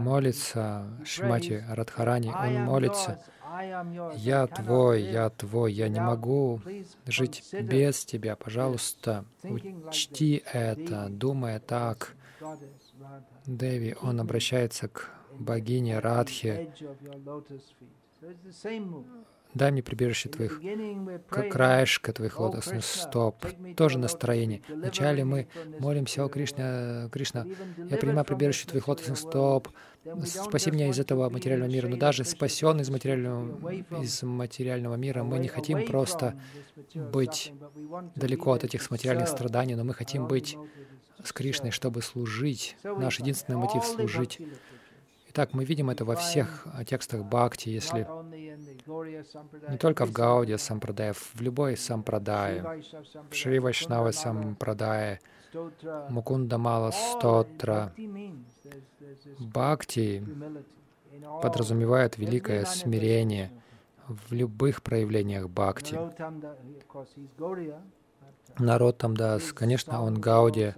молится 0.00 0.86
Шимати 1.04 1.64
Радхарани, 1.68 2.30
он 2.30 2.64
молится, 2.64 3.22
«Я 4.16 4.46
твой, 4.46 5.02
я 5.02 5.30
твой, 5.30 5.72
я 5.72 5.88
не 5.88 6.00
могу 6.00 6.60
жить 7.06 7.44
без 7.52 8.04
тебя, 8.04 8.36
пожалуйста, 8.36 9.24
учти 9.42 10.42
это, 10.52 11.08
думая 11.08 11.58
так». 11.58 12.14
Деви, 13.46 13.96
он 14.02 14.20
обращается 14.20 14.88
к 14.88 15.10
богине 15.38 15.98
Радхи, 15.98 16.70
дай 19.54 19.72
мне 19.72 19.82
прибежище 19.82 20.28
твоих, 20.28 20.60
краешка 21.28 22.12
твоих 22.12 22.38
лотосных 22.38 22.84
стоп. 22.84 23.46
Тоже 23.76 23.98
настроение. 23.98 24.62
Вначале 24.68 25.24
мы 25.24 25.48
молимся, 25.78 26.24
о 26.24 26.28
Кришна, 26.28 27.08
Кришна, 27.10 27.46
я 27.76 27.96
принимаю 27.96 28.24
прибежище 28.24 28.68
твоих 28.68 28.88
лотосных 28.88 29.18
стоп, 29.18 29.68
спаси 30.24 30.70
меня 30.70 30.88
из 30.88 30.98
этого 30.98 31.28
материального 31.30 31.70
мира. 31.70 31.88
Но 31.88 31.96
даже 31.96 32.24
спасен 32.24 32.80
из 32.80 32.90
материального, 32.90 33.72
из 34.02 34.22
материального 34.22 34.96
мира, 34.96 35.22
мы 35.22 35.38
не 35.38 35.48
хотим 35.48 35.86
просто 35.86 36.38
быть 36.94 37.52
далеко 38.14 38.52
от 38.52 38.64
этих 38.64 38.90
материальных 38.90 39.28
страданий, 39.28 39.74
но 39.74 39.84
мы 39.84 39.94
хотим 39.94 40.26
быть 40.28 40.56
с 41.24 41.32
Кришной, 41.32 41.70
чтобы 41.70 42.02
служить. 42.02 42.76
Наш 42.84 43.18
единственный 43.18 43.56
мотив— 43.56 43.84
служить. 43.84 44.40
Итак, 45.30 45.54
мы 45.54 45.64
видим 45.64 45.90
это 45.90 46.04
во 46.04 46.16
всех 46.16 46.66
текстах 46.86 47.24
Бхакти, 47.24 47.68
если 47.68 48.06
не 49.70 49.78
только 49.78 50.06
в 50.06 50.12
Гауде 50.12 50.58
Сампрадая, 50.58 51.12
в 51.12 51.40
любой 51.40 51.76
Сампрадае, 51.76 52.82
в 53.30 53.34
Шри 53.34 53.58
Вайшнава 53.58 54.12
Сампрадае, 54.12 55.20
Мукунда 56.08 56.58
Мала 56.58 56.90
Стотра, 56.90 57.92
Бхакти 59.38 60.24
подразумевает 61.42 62.18
великое 62.18 62.64
смирение 62.64 63.50
в 64.06 64.32
любых 64.32 64.82
проявлениях 64.82 65.48
бхакти. 65.48 65.98
Народ 68.58 68.98
Тамдас, 68.98 69.52
конечно, 69.52 70.02
он 70.02 70.20
Гауди, 70.20 70.74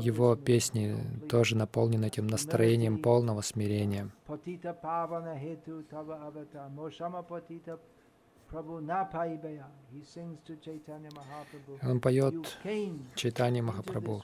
его 0.00 0.36
песни 0.36 0.96
тоже 1.28 1.56
наполнены 1.56 2.06
этим 2.06 2.26
настроением 2.26 2.98
полного 2.98 3.40
смирения. 3.40 4.10
Он 11.82 12.00
поет 12.00 12.58
Чайтанья 13.14 13.62
Махапрабху. 13.62 14.22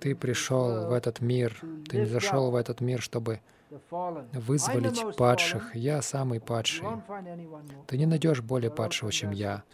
Ты 0.00 0.14
пришел 0.14 0.86
в 0.88 0.92
этот 0.92 1.20
мир, 1.20 1.60
ты 1.88 1.98
не 1.98 2.06
зашел 2.06 2.50
в 2.50 2.54
этот 2.54 2.80
мир, 2.80 3.00
чтобы 3.00 3.40
вызволить 4.32 5.16
падших. 5.16 5.74
Я 5.74 6.02
самый 6.02 6.40
падший. 6.40 6.86
Ты 7.86 7.98
не 7.98 8.06
найдешь 8.06 8.40
более 8.42 8.70
падшего, 8.70 9.12
чем 9.12 9.30
я. 9.30 9.64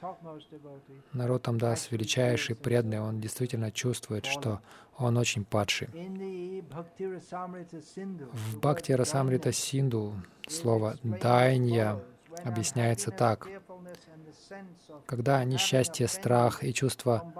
Народ 1.13 1.49
Амдас 1.49 1.91
величайший, 1.91 2.57
преданный, 2.57 3.01
он 3.01 3.21
действительно 3.21 3.71
чувствует, 3.71 4.27
что 4.27 4.61
он 4.97 5.17
очень 5.17 5.45
падший. 5.45 5.89
В 8.33 8.59
Бхакти 8.59 8.93
Расамрита 8.93 9.53
Синду 9.53 10.15
слово 10.47 10.97
«дайнья» 11.03 12.01
объясняется 12.45 13.11
так. 13.11 13.49
Когда 15.07 15.43
несчастье, 15.45 16.09
страх 16.09 16.65
и 16.65 16.73
чувство 16.73 17.33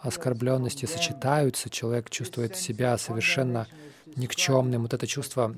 оскорбленности 0.00 0.86
сочетаются, 0.86 1.70
человек 1.70 2.10
чувствует 2.10 2.56
себя 2.56 2.98
совершенно 2.98 3.66
никчемным. 4.16 4.82
Вот 4.82 4.94
это 4.94 5.06
чувство 5.06 5.54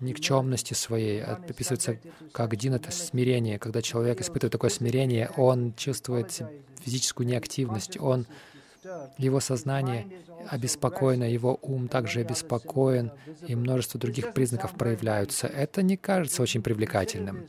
никчемности 0.00 0.74
своей 0.74 1.22
описывается 1.22 1.98
как 2.32 2.56
дин, 2.56 2.74
это 2.74 2.90
смирение. 2.90 3.58
Когда 3.58 3.82
человек 3.82 4.20
испытывает 4.20 4.52
такое 4.52 4.70
смирение, 4.70 5.30
он 5.36 5.74
чувствует 5.74 6.42
физическую 6.84 7.26
неактивность, 7.26 7.98
он 8.00 8.26
его 9.18 9.40
сознание 9.40 10.06
обеспокоено, 10.48 11.24
его 11.24 11.58
ум 11.62 11.88
также 11.88 12.20
обеспокоен, 12.20 13.12
и 13.46 13.54
множество 13.54 14.00
других 14.00 14.32
признаков 14.32 14.72
проявляются. 14.72 15.46
Это 15.46 15.82
не 15.82 15.96
кажется 15.96 16.42
очень 16.42 16.62
привлекательным. 16.62 17.48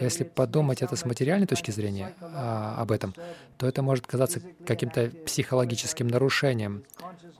Если 0.00 0.24
подумать 0.24 0.82
это 0.82 0.96
с 0.96 1.04
материальной 1.04 1.46
точки 1.46 1.70
зрения 1.70 2.14
а, 2.20 2.76
об 2.78 2.90
этом, 2.90 3.14
то 3.56 3.66
это 3.66 3.82
может 3.82 4.06
казаться 4.06 4.40
каким-то 4.66 5.10
психологическим 5.26 6.08
нарушением. 6.08 6.84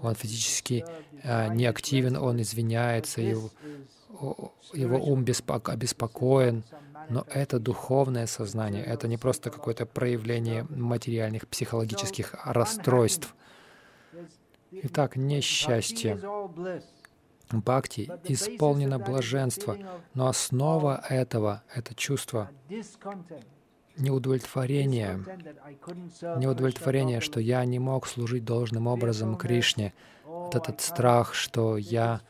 Он 0.01 0.15
физически 0.15 0.85
а, 1.25 1.49
неактивен, 1.49 2.17
он 2.17 2.41
извиняется, 2.41 3.21
его, 3.21 3.51
его 4.73 4.99
ум 4.99 5.25
обеспокоен, 5.25 6.65
но 7.09 7.25
это 7.29 7.59
духовное 7.59 8.27
сознание, 8.27 8.85
это 8.85 9.09
не 9.09 9.17
просто 9.17 9.51
какое-то 9.51 9.87
проявление 9.87 10.67
материальных 10.71 11.47
психологических 11.49 12.35
расстройств. 12.45 13.35
Итак, 14.71 15.17
несчастье. 15.17 16.19
Бхакти 17.51 18.11
исполнено 18.25 18.99
блаженство, 18.99 19.77
но 20.15 20.29
основа 20.29 21.05
этого— 21.09 21.63
это 21.75 21.95
чувство 21.95 22.51
неудовлетворения, 23.97 25.21
неудовлетворение, 26.37 27.21
что 27.21 27.41
я 27.41 27.65
не 27.65 27.79
мог 27.79 28.07
служить 28.07 28.45
должным 28.45 28.87
образом 28.87 29.37
Кришне, 29.37 29.93
вот 30.35 30.55
этот 30.57 30.81
страх, 30.81 31.35
что 31.35 31.77
я, 31.77 32.21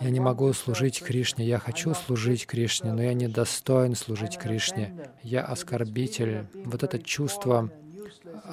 я 0.00 0.10
не 0.10 0.20
могу 0.20 0.52
служить 0.52 1.02
Кришне, 1.02 1.44
я 1.44 1.58
хочу 1.58 1.94
служить 1.94 2.46
Кришне, 2.46 2.92
но 2.92 3.02
я 3.02 3.14
не 3.14 3.28
достоин 3.28 3.94
служить 3.94 4.38
Кришне, 4.38 5.10
я 5.22 5.42
оскорбитель. 5.42 6.46
Вот 6.64 6.82
это 6.82 6.98
чувство 6.98 7.70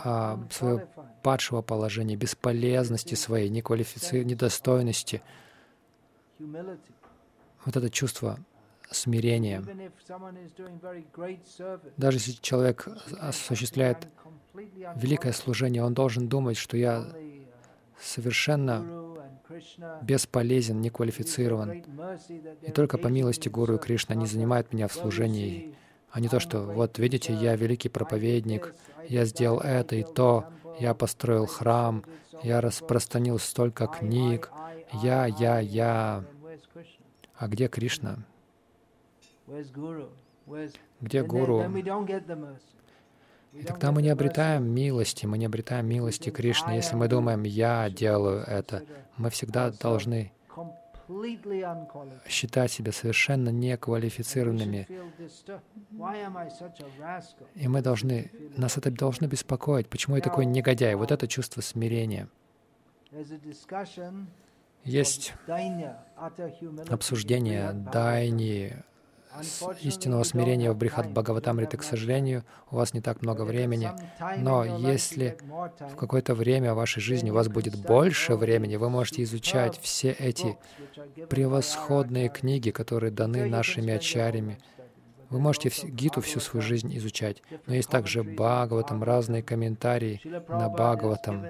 а, 0.04 0.40
своего 0.52 0.82
падшего 1.22 1.62
положения, 1.62 2.16
бесполезности 2.16 3.16
своей, 3.16 3.50
неквалифици... 3.50 4.24
недостойности, 4.24 5.22
вот 6.40 7.78
это 7.78 7.90
чувство 7.90 8.38
смирения. 8.92 9.64
Даже 11.98 12.18
если 12.18 12.34
человек 12.42 12.88
осуществляет 13.20 14.08
великое 14.96 15.32
служение, 15.32 15.84
он 15.84 15.94
должен 15.94 16.28
думать, 16.28 16.58
что 16.58 16.78
я 16.78 17.08
совершенно 18.04 18.86
бесполезен, 20.02 20.82
неквалифицирован. 20.82 21.84
И 22.62 22.72
только 22.72 22.98
по 22.98 23.08
милости 23.08 23.50
Гуру 23.50 23.76
и 23.76 23.78
Кришна 23.78 24.16
они 24.16 24.26
занимают 24.26 24.74
меня 24.74 24.88
в 24.88 24.94
служении, 24.94 25.76
а 26.12 26.20
не 26.20 26.30
то, 26.30 26.40
что 26.40 26.62
вот 26.62 27.00
видите, 27.00 27.34
я 27.34 27.56
великий 27.56 27.90
проповедник, 27.90 28.74
я 29.08 29.26
сделал 29.26 29.60
это 29.60 29.96
и 29.96 30.04
то, 30.04 30.46
я 30.80 30.94
построил 30.94 31.46
храм, 31.46 32.04
я 32.44 32.62
распространил 32.62 33.40
столько 33.40 33.88
книг, 33.88 34.52
я, 35.02 35.26
я, 35.26 35.60
я. 35.60 36.24
А 37.36 37.48
где 37.48 37.68
Кришна? 37.68 38.18
Где 41.02 41.24
Гуру? 41.24 41.64
И 43.54 43.64
тогда 43.64 43.92
мы 43.92 44.02
не 44.02 44.10
обретаем 44.10 44.66
милости, 44.66 45.26
мы 45.26 45.38
не 45.38 45.46
обретаем 45.46 45.88
милости 45.88 46.30
Кришны. 46.30 46.72
Если 46.72 46.96
мы 46.96 47.08
думаем, 47.08 47.44
я 47.44 47.90
делаю 47.90 48.42
это, 48.42 48.84
мы 49.18 49.30
всегда 49.30 49.70
должны 49.70 50.32
считать 52.28 52.72
себя 52.72 52.92
совершенно 52.92 53.50
неквалифицированными. 53.50 54.88
И 57.56 57.68
мы 57.68 57.82
должны, 57.82 58.32
нас 58.58 58.78
это 58.78 58.90
должно 58.90 59.28
беспокоить. 59.28 59.88
Почему 59.88 60.16
я 60.16 60.22
такой 60.22 60.46
негодяй? 60.46 60.96
Вот 60.96 61.12
это 61.12 61.28
чувство 61.28 61.62
смирения. 61.62 62.28
Есть 64.84 65.34
обсуждение 66.90 67.72
дайни, 67.72 68.84
истинного 69.82 70.24
смирения 70.24 70.72
в 70.72 70.78
Брихат 70.78 71.10
Бхагаватамрите, 71.12 71.78
к 71.78 71.84
сожалению, 71.84 72.44
у 72.72 72.76
вас 72.76 72.94
не 72.94 73.02
так 73.02 73.22
много 73.22 73.44
времени. 73.44 73.92
Но 74.38 74.64
если 74.64 75.38
в 75.92 75.96
какое-то 75.96 76.36
время 76.36 76.74
в 76.74 76.78
вашей 76.78 77.02
жизни 77.02 77.32
у 77.32 77.34
вас 77.34 77.48
будет 77.48 77.76
больше 77.76 78.36
времени, 78.36 78.76
вы 78.76 78.90
можете 78.90 79.24
изучать 79.24 79.80
все 79.82 80.12
эти 80.12 80.58
превосходные 81.30 82.30
книги, 82.30 82.72
которые 82.72 83.12
даны 83.12 83.46
нашими 83.46 83.94
ачарями, 83.94 84.58
вы 85.34 85.40
можете 85.40 85.72
Гиту 85.88 86.22
всю 86.22 86.40
свою 86.40 86.62
жизнь 86.62 86.96
изучать, 86.96 87.42
но 87.66 87.74
есть 87.74 87.90
также 87.90 88.24
Бхагаватам, 88.24 89.04
разные 89.04 89.42
комментарии 89.42 90.22
на 90.48 90.70
Бхагаватам. 90.70 91.44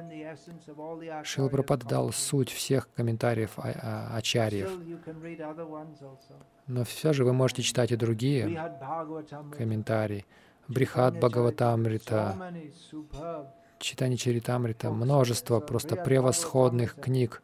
Прабхупада 1.51 1.85
дал 1.85 2.13
суть 2.13 2.49
всех 2.49 2.87
комментариев 2.95 3.51
а, 3.57 4.09
а, 4.13 4.17
Ачарьев. 4.17 4.71
Но 6.65 6.85
все 6.85 7.11
же 7.11 7.25
вы 7.25 7.33
можете 7.33 7.61
читать 7.61 7.91
и 7.91 7.97
другие 7.97 8.45
комментарии. 9.57 10.25
Брихат 10.69 11.17
Бхагаватамрита, 11.19 12.53
Читани 13.79 14.15
Чаритамрита, 14.15 14.91
множество 14.91 15.59
просто 15.59 15.97
превосходных 15.97 16.95
книг. 16.95 17.43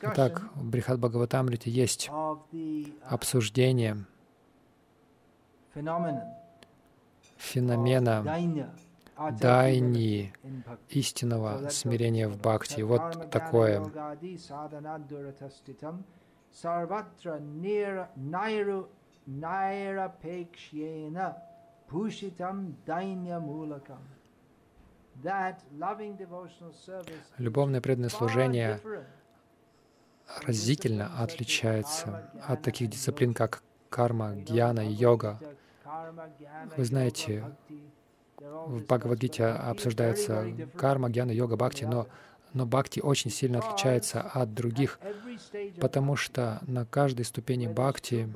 Итак, 0.00 0.48
в 0.54 0.64
Брихат 0.64 0.98
Бхагаватамрите 0.98 1.70
есть 1.70 2.10
обсуждение 3.02 4.06
феномена 7.36 8.22
дайни, 9.40 10.32
истинного 10.88 11.68
смирения 11.70 12.28
в 12.28 12.38
бхакти. 12.38 12.82
Вот 12.82 13.30
такое. 13.30 13.82
Любовное 27.38 27.80
преданное 27.80 28.08
служение 28.08 28.80
разительно 30.46 31.22
отличается 31.22 32.30
от 32.46 32.62
таких 32.62 32.90
дисциплин, 32.90 33.34
как 33.34 33.62
карма, 33.88 34.34
гьяна 34.34 34.88
и 34.88 34.92
йога. 34.92 35.38
Вы 36.76 36.84
знаете, 36.84 37.44
в 38.38 38.82
Бхагавадгите 38.82 39.46
обсуждается 39.46 40.46
карма, 40.76 41.10
гьяна, 41.10 41.32
йога, 41.32 41.56
бхакти, 41.56 41.84
но, 41.84 42.06
но 42.52 42.66
бхакти 42.66 43.00
очень 43.00 43.30
сильно 43.30 43.58
отличается 43.58 44.20
от 44.20 44.54
других, 44.54 45.00
потому 45.80 46.16
что 46.16 46.60
на 46.66 46.84
каждой 46.84 47.24
ступени 47.24 47.66
бхакти, 47.66 48.32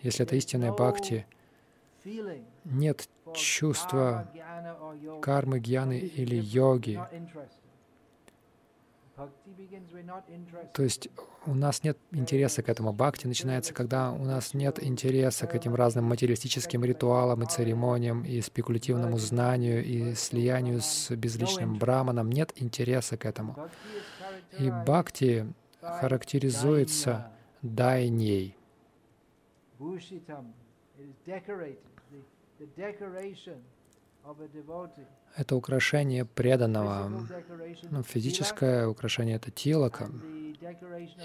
если 0.00 0.24
это 0.24 0.36
истинная 0.36 0.72
бхакти, 0.72 1.26
нет 2.64 3.08
чувства 3.34 4.28
кармы, 5.22 5.58
гьяны 5.58 5.98
или 5.98 6.36
йоги. 6.36 7.00
То 10.72 10.82
есть 10.82 11.08
у 11.46 11.54
нас 11.54 11.84
нет 11.84 11.98
интереса 12.10 12.62
к 12.62 12.68
этому. 12.68 12.92
Бхакти 12.92 13.26
начинается, 13.26 13.72
когда 13.72 14.12
у 14.12 14.24
нас 14.24 14.54
нет 14.54 14.82
интереса 14.82 15.46
к 15.46 15.54
этим 15.54 15.74
разным 15.74 16.04
материалистическим 16.06 16.84
ритуалам 16.84 17.42
и 17.42 17.46
церемониям, 17.46 18.24
и 18.24 18.40
спекулятивному 18.40 19.18
знанию, 19.18 19.84
и 19.84 20.14
слиянию 20.14 20.80
с 20.80 21.10
безличным 21.14 21.78
браманом. 21.78 22.30
Нет 22.30 22.52
интереса 22.56 23.16
к 23.16 23.24
этому. 23.24 23.56
И 24.58 24.70
бхакти 24.70 25.46
характеризуется 25.80 27.30
дайней. 27.62 28.56
Это 35.36 35.56
украшение 35.56 36.24
преданного. 36.24 37.10
Ну, 37.90 38.02
физическое 38.02 38.86
украшение— 38.86 39.36
это 39.42 39.50
тилока. 39.50 40.08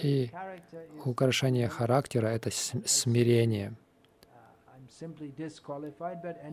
И 0.01 0.31
украшение 1.05 1.69
характера— 1.69 2.27
это 2.27 2.49
смирение. 2.51 3.73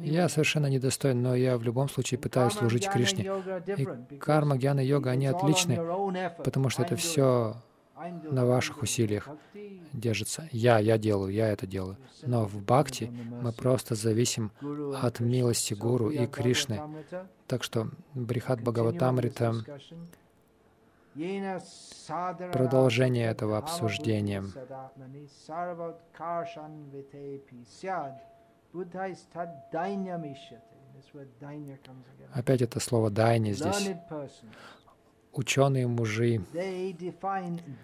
Я 0.05 0.29
совершенно 0.29 0.67
недостоин, 0.67 1.21
но 1.21 1.35
я 1.35 1.57
в 1.59 1.63
любом 1.63 1.89
случае 1.89 2.21
пытаюсь 2.21 2.53
служить 2.53 2.89
Кришне. 2.89 3.25
И 3.77 4.19
карма, 4.19 4.57
гьяна, 4.57 4.81
йога, 4.81 5.11
они 5.11 5.27
отличны, 5.27 5.77
потому 6.45 6.69
что 6.69 6.83
это 6.83 6.95
все 6.97 7.57
на 7.97 8.45
ваших 8.45 8.83
усилиях 8.83 9.29
держится. 9.93 10.49
Я, 10.53 10.79
я 10.79 10.99
делаю, 10.99 11.33
я 11.33 11.49
это 11.49 11.67
делаю. 11.67 11.97
Но 12.23 12.45
в 12.45 12.63
бхакти 12.63 13.05
мы 13.05 13.53
просто 13.53 13.95
зависим 13.95 14.51
от 15.03 15.21
милости 15.21 15.75
Гуру 15.75 16.11
и 16.11 16.27
Кришны. 16.27 16.81
Так 17.47 17.63
что 17.63 17.89
Брихат 18.15 18.61
Бхагаватамрита 18.61 19.55
продолжение 22.53 23.29
этого 23.29 23.57
обсуждения. 23.59 24.45
Опять 32.35 32.63
это 32.63 32.81
слово 32.81 33.11
«дайни» 33.11 33.53
здесь 33.53 33.91
ученые 35.39 35.87
мужи 35.87 36.41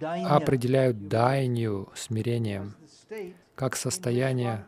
определяют 0.00 1.08
дайню 1.08 1.88
смирением 1.94 2.74
как 3.54 3.76
состояние, 3.76 4.66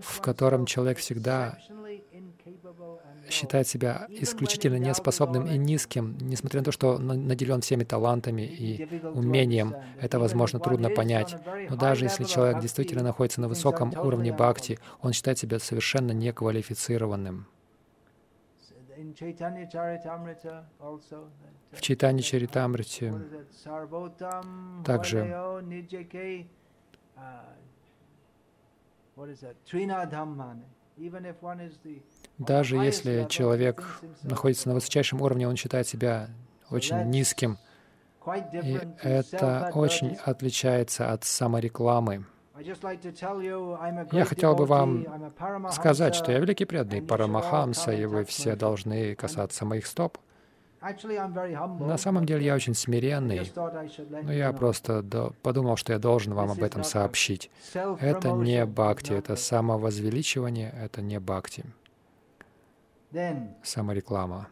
в 0.00 0.20
котором 0.20 0.66
человек 0.66 0.98
всегда 0.98 1.58
считает 3.30 3.68
себя 3.68 4.06
исключительно 4.08 4.76
неспособным 4.76 5.46
и 5.46 5.58
низким, 5.58 6.16
несмотря 6.20 6.60
на 6.60 6.64
то, 6.64 6.72
что 6.72 6.98
наделен 6.98 7.60
всеми 7.60 7.84
талантами 7.84 8.42
и 8.42 8.88
умением. 9.02 9.74
Это, 10.00 10.18
возможно, 10.18 10.58
трудно 10.60 10.90
понять. 10.90 11.36
Но 11.68 11.76
даже 11.76 12.06
если 12.06 12.24
человек 12.24 12.60
действительно 12.60 13.02
находится 13.02 13.40
на 13.40 13.48
высоком 13.48 13.92
уровне 13.98 14.32
бхакти, 14.32 14.78
он 15.02 15.12
считает 15.12 15.38
себя 15.38 15.58
совершенно 15.58 16.12
неквалифицированным. 16.12 17.46
В 19.18 19.22
Чайтане 21.80 22.22
Чаритамрите 22.22 23.12
также. 24.84 25.24
Даже 32.38 32.76
если 32.76 33.26
человек 33.28 34.00
находится 34.22 34.68
на 34.68 34.74
высочайшем 34.74 35.20
уровне, 35.20 35.48
он 35.48 35.56
считает 35.56 35.88
себя 35.88 36.28
очень 36.70 37.02
низким. 37.10 37.58
И 38.62 38.78
это 39.02 39.72
очень 39.74 40.16
отличается 40.24 41.12
от 41.12 41.24
саморекламы. 41.24 42.24
Я 44.12 44.24
хотел 44.24 44.54
бы 44.54 44.66
вам 44.66 45.04
сказать, 45.72 46.14
что 46.14 46.32
я 46.32 46.38
великий 46.38 46.64
преданный 46.64 47.02
Парамахамса, 47.02 47.92
и 47.92 48.04
вы 48.04 48.24
все 48.24 48.56
должны 48.56 49.14
касаться 49.14 49.64
моих 49.64 49.86
стоп. 49.86 50.18
На 50.80 51.96
самом 51.98 52.24
деле 52.24 52.44
я 52.44 52.54
очень 52.54 52.74
смиренный, 52.74 53.52
но 54.22 54.32
я 54.32 54.52
просто 54.52 55.02
подумал, 55.42 55.76
что 55.76 55.92
я 55.92 55.98
должен 55.98 56.34
вам 56.34 56.52
об 56.52 56.62
этом 56.62 56.84
сообщить. 56.84 57.50
Это 57.74 58.30
не 58.30 58.64
бхакти, 58.64 59.12
это 59.12 59.36
самовозвеличивание, 59.36 60.72
это 60.80 61.02
не 61.02 61.18
бхакти. 61.18 61.64
Самореклама. 63.62 64.48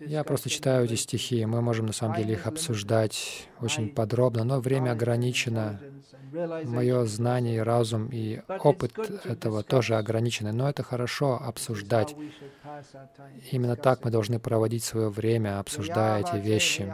Я 0.00 0.24
просто 0.24 0.50
читаю 0.50 0.84
эти 0.84 0.94
стихи, 0.94 1.44
мы 1.46 1.60
можем 1.60 1.86
на 1.86 1.92
самом 1.92 2.16
деле 2.16 2.34
их 2.34 2.46
обсуждать 2.46 3.48
очень 3.60 3.88
подробно, 3.88 4.44
но 4.44 4.60
время 4.60 4.92
ограничено, 4.92 5.80
мое 6.32 7.04
знание 7.04 7.56
и 7.56 7.60
разум 7.60 8.08
и 8.10 8.40
опыт 8.48 8.98
этого 9.24 9.62
тоже 9.62 9.96
ограничены, 9.96 10.52
но 10.52 10.68
это 10.68 10.82
хорошо 10.82 11.40
обсуждать. 11.40 12.16
Именно 13.52 13.76
так 13.76 14.04
мы 14.04 14.10
должны 14.10 14.38
проводить 14.38 14.84
свое 14.84 15.08
время, 15.08 15.58
обсуждая 15.58 16.20
эти 16.20 16.36
вещи. 16.36 16.92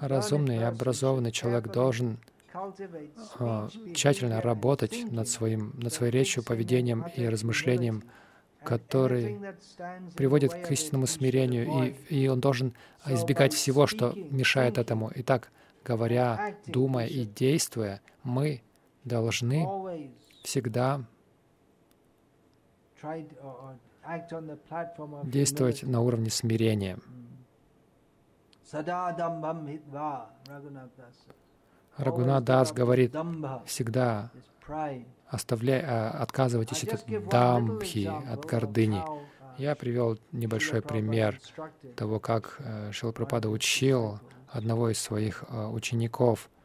Разумный 0.00 0.56
и 0.56 0.62
образованный 0.62 1.32
человек 1.32 1.70
должен 1.70 2.18
э, 2.54 3.68
тщательно 3.94 4.40
работать 4.40 5.04
над, 5.10 5.28
своим, 5.28 5.72
над 5.76 5.92
своей 5.92 6.12
речью, 6.12 6.42
поведением 6.42 7.04
и 7.14 7.26
размышлением, 7.26 8.02
который 8.64 9.38
приводит 10.16 10.54
к 10.54 10.70
истинному 10.70 11.06
смирению, 11.06 11.94
и, 12.08 12.22
и 12.22 12.28
он 12.28 12.40
должен 12.40 12.74
избегать 13.06 13.52
всего, 13.52 13.86
что 13.86 14.12
мешает 14.14 14.78
этому. 14.78 15.10
Итак, 15.16 15.50
говоря, 15.84 16.56
думая 16.66 17.06
и 17.06 17.24
действуя, 17.24 18.00
мы 18.22 18.62
должны 19.04 19.66
всегда 20.42 21.04
действовать 25.24 25.82
на 25.82 26.00
уровне 26.00 26.30
смирения. 26.30 26.98
Рагунадас. 31.96 32.72
Говорит, 32.72 33.14
всегда 33.66 34.30
оставляй, 35.28 35.82
а, 35.84 36.10
отказывайтесь 36.20 36.84
от 36.84 37.28
дамбхи, 37.28 38.10
от 38.30 38.44
гордыни. 38.44 39.02
Я 39.58 39.74
привел 39.74 40.18
небольшой 40.32 40.80
пример 40.80 41.38
того, 41.94 42.18
как 42.18 42.56
э, 42.58 42.90
Шилапрапада 42.90 43.50
учил 43.50 44.18
одного 44.48 44.88
из 44.88 44.98
своих 44.98 45.44
э, 45.48 45.66
учеников— 45.66 46.48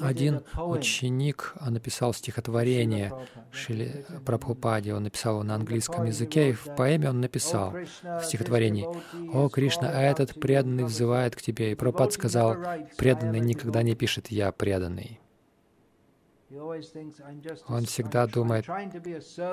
один 0.00 0.42
ученик 0.56 1.54
написал 1.60 2.14
стихотворение 2.14 3.12
Шили 3.50 4.04
Прабхупаде, 4.24 4.94
он 4.94 5.04
написал 5.04 5.34
его 5.34 5.44
на 5.44 5.54
английском 5.54 6.04
языке, 6.04 6.50
и 6.50 6.52
в 6.52 6.74
поэме 6.76 7.10
он 7.10 7.20
написал 7.20 7.72
в 8.02 8.22
стихотворении 8.24 8.86
«О, 9.32 9.48
Кришна, 9.48 9.90
а 9.90 10.00
этот 10.00 10.38
преданный 10.40 10.84
взывает 10.84 11.36
к 11.36 11.42
тебе». 11.42 11.72
И 11.72 11.74
Прабхупад 11.74 12.12
сказал, 12.12 12.56
преданный 12.96 13.40
никогда 13.40 13.82
не 13.82 13.94
пишет 13.94 14.28
«я 14.28 14.52
преданный». 14.52 15.21
Он 17.68 17.84
всегда 17.86 18.26
думает, 18.26 18.66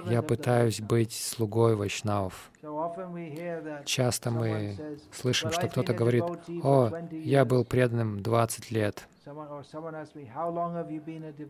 я 0.10 0.22
пытаюсь 0.22 0.82
быть 0.82 1.14
слугой 1.14 1.76
вайшнавов. 1.76 2.52
Часто 3.86 4.32
мы 4.32 4.76
слышим, 5.12 5.52
что 5.52 5.68
кто-то 5.68 5.94
говорит, 5.94 6.24
о, 6.64 6.92
я 7.12 7.46
был 7.46 7.64
преданным 7.64 8.22
20 8.22 8.72
лет. 8.72 9.08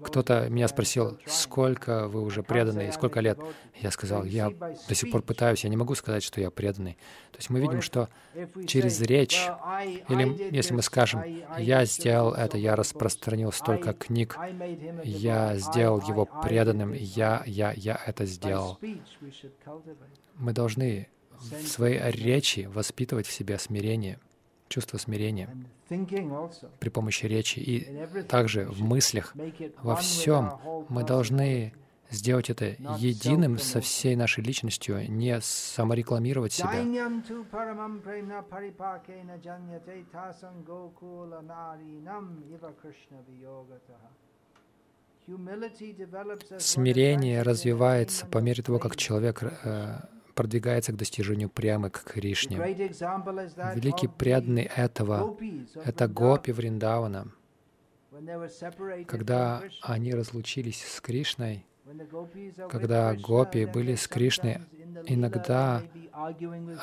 Кто-то 0.03 0.49
меня 0.49 0.67
спросил, 0.67 1.17
сколько 1.25 2.07
вы 2.07 2.21
уже 2.21 2.43
преданы 2.43 2.87
и 2.87 2.91
сколько 2.91 3.19
лет? 3.19 3.39
Я 3.75 3.91
сказал, 3.91 4.23
я 4.25 4.49
до 4.49 4.95
сих 4.95 5.11
пор 5.11 5.21
пытаюсь, 5.21 5.63
я 5.63 5.69
не 5.69 5.77
могу 5.77 5.95
сказать, 5.95 6.23
что 6.23 6.41
я 6.41 6.51
преданный. 6.51 6.93
То 7.31 7.37
есть 7.37 7.49
мы 7.49 7.59
видим, 7.59 7.81
что 7.81 8.09
через 8.67 8.99
речь, 9.01 9.47
или 10.09 10.53
если 10.53 10.73
мы 10.73 10.81
скажем, 10.81 11.23
я 11.57 11.85
сделал 11.85 12.33
это, 12.33 12.57
я 12.57 12.75
распространил 12.75 13.51
столько 13.51 13.93
книг, 13.93 14.37
я 15.03 15.55
сделал 15.57 16.01
его 16.01 16.25
преданным, 16.25 16.93
я, 16.93 17.43
я, 17.45 17.71
я 17.71 17.99
это 18.05 18.25
сделал. 18.25 18.77
Мы 20.35 20.53
должны 20.53 21.07
в 21.39 21.67
своей 21.67 21.99
речи 22.11 22.69
воспитывать 22.73 23.27
в 23.27 23.31
себе 23.31 23.57
смирение— 23.57 24.19
чувство 24.69 24.97
смирения 24.97 25.49
при 26.79 26.89
помощи 26.89 27.25
речи. 27.25 27.59
И 27.59 28.23
также 28.23 28.65
в 28.65 28.81
мыслях. 28.81 29.35
Во 29.81 29.95
всем 29.95 30.59
мы 30.89 31.03
должны 31.03 31.73
сделать 32.09 32.49
это 32.49 32.65
единым 32.97 33.57
со 33.57 33.81
всей 33.81 34.15
нашей 34.15 34.43
личностью, 34.43 35.09
не 35.11 35.39
саморекламировать 35.41 36.53
себя. 36.53 36.83
Смирение 46.57 47.41
развивается 47.43 48.25
по 48.25 48.39
мере 48.39 48.63
того, 48.63 48.79
как 48.79 48.95
человек 48.95 49.43
э, 49.43 49.99
продвигается 50.39 50.93
к 50.93 50.95
достижению 50.95 51.49
прямо 51.49 51.89
к 51.89 52.01
Кришне. 52.01 52.55
Великий 52.55 54.07
преданный 54.07 54.69
этого— 54.73 55.37
это 55.83 56.07
гопи 56.07 56.53
Вриндавана. 56.53 57.27
Когда 59.05 59.61
они 59.81 60.13
разлучились 60.13 60.81
с 60.81 61.01
Кришной, 61.01 61.65
когда 62.69 63.13
гопи 63.15 63.65
были 63.65 63.95
с 63.95 64.07
Кришной, 64.07 64.59
иногда 65.07 65.83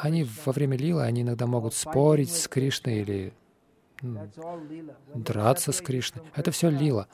они 0.03 0.27
во 0.45 0.53
время 0.53 0.77
лилы, 0.77 1.05
они 1.05 1.23
иногда 1.23 1.47
могут 1.47 1.73
спорить 1.73 2.31
с 2.31 2.49
Кришной 2.49 2.99
или 3.01 3.33
драться 5.15 5.73
с 5.73 5.81
Кришной. 5.81 6.27
Это 6.35 6.51
все 6.51 6.69
лила. 6.69 7.09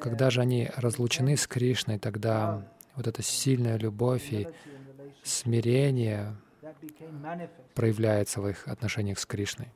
Когда 0.00 0.30
же 0.30 0.40
они 0.40 0.68
разлучены 0.76 1.36
с 1.36 1.46
Кришной, 1.46 2.00
тогда 2.00 2.66
вот 2.96 3.06
эта 3.06 3.22
сильная 3.22 3.78
любовь 3.78 4.32
и 4.32 4.48
смирение 5.22 6.36
проявляется 7.74 8.40
в 8.40 8.48
их 8.48 8.68
отношениях 8.68 9.18
с 9.18 9.26
Кришной. 9.26 9.68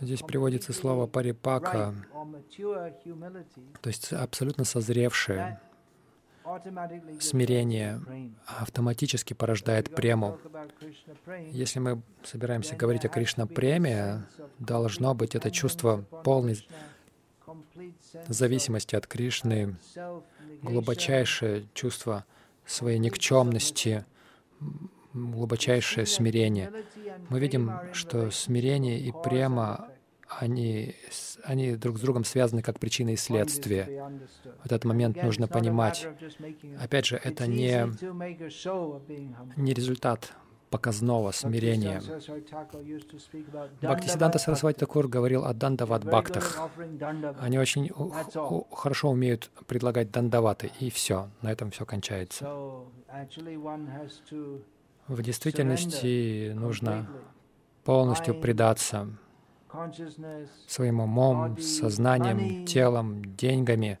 Здесь 0.00 0.20
приводится 0.22 0.72
слово 0.72 1.06
парипака, 1.06 1.94
то 3.80 3.88
есть 3.88 4.12
абсолютно 4.12 4.64
созревшее 4.64 5.58
смирение 7.20 8.00
автоматически 8.46 9.34
порождает 9.34 9.94
прему. 9.94 10.38
Если 11.50 11.78
мы 11.78 12.02
собираемся 12.22 12.76
говорить 12.76 13.04
о 13.04 13.08
Кришна-преме, 13.08 14.24
должно 14.58 15.14
быть 15.14 15.34
это 15.34 15.50
чувство 15.50 16.04
полной 16.24 16.66
зависимости 18.28 18.96
от 18.96 19.06
Кришны, 19.06 19.76
глубочайшее 20.62 21.66
чувство 21.74 22.24
своей 22.64 22.98
никчемности, 22.98 24.04
глубочайшее 25.12 26.06
смирение. 26.06 26.72
Мы 27.28 27.40
видим, 27.40 27.72
что 27.92 28.30
смирение 28.30 28.98
и 29.00 29.12
према 29.24 29.88
они, 30.40 30.94
они 31.44 31.76
друг 31.76 31.98
с 31.98 32.00
другом 32.00 32.24
связаны 32.24 32.62
как 32.62 32.78
причина 32.78 33.10
и 33.10 33.16
следствие. 33.16 34.02
В 34.62 34.66
этот 34.66 34.84
момент 34.84 35.22
нужно 35.22 35.48
понимать. 35.48 36.06
Опять 36.80 37.06
же, 37.06 37.16
это 37.16 37.46
не, 37.46 37.86
не 39.56 39.74
результат 39.74 40.34
показного 40.72 41.32
смирения. 41.32 42.02
Бхактисиданта 43.82 44.38
Сарасвати 44.38 44.78
Такур 44.78 45.06
говорил 45.06 45.44
о 45.44 45.52
дандават 45.52 46.04
бхактах. 46.04 46.58
Они 47.38 47.58
очень 47.58 47.90
хорошо 48.72 49.10
умеют 49.10 49.50
предлагать 49.66 50.10
дандаваты, 50.10 50.72
и 50.80 50.90
все, 50.90 51.28
на 51.42 51.52
этом 51.52 51.70
все 51.70 51.84
кончается. 51.84 52.46
В 55.08 55.22
действительности 55.22 56.52
нужно 56.54 57.06
полностью 57.84 58.40
предаться 58.40 59.08
своим 60.66 61.00
умом, 61.00 61.58
сознанием, 61.58 62.66
телом, 62.66 63.24
деньгами, 63.36 63.98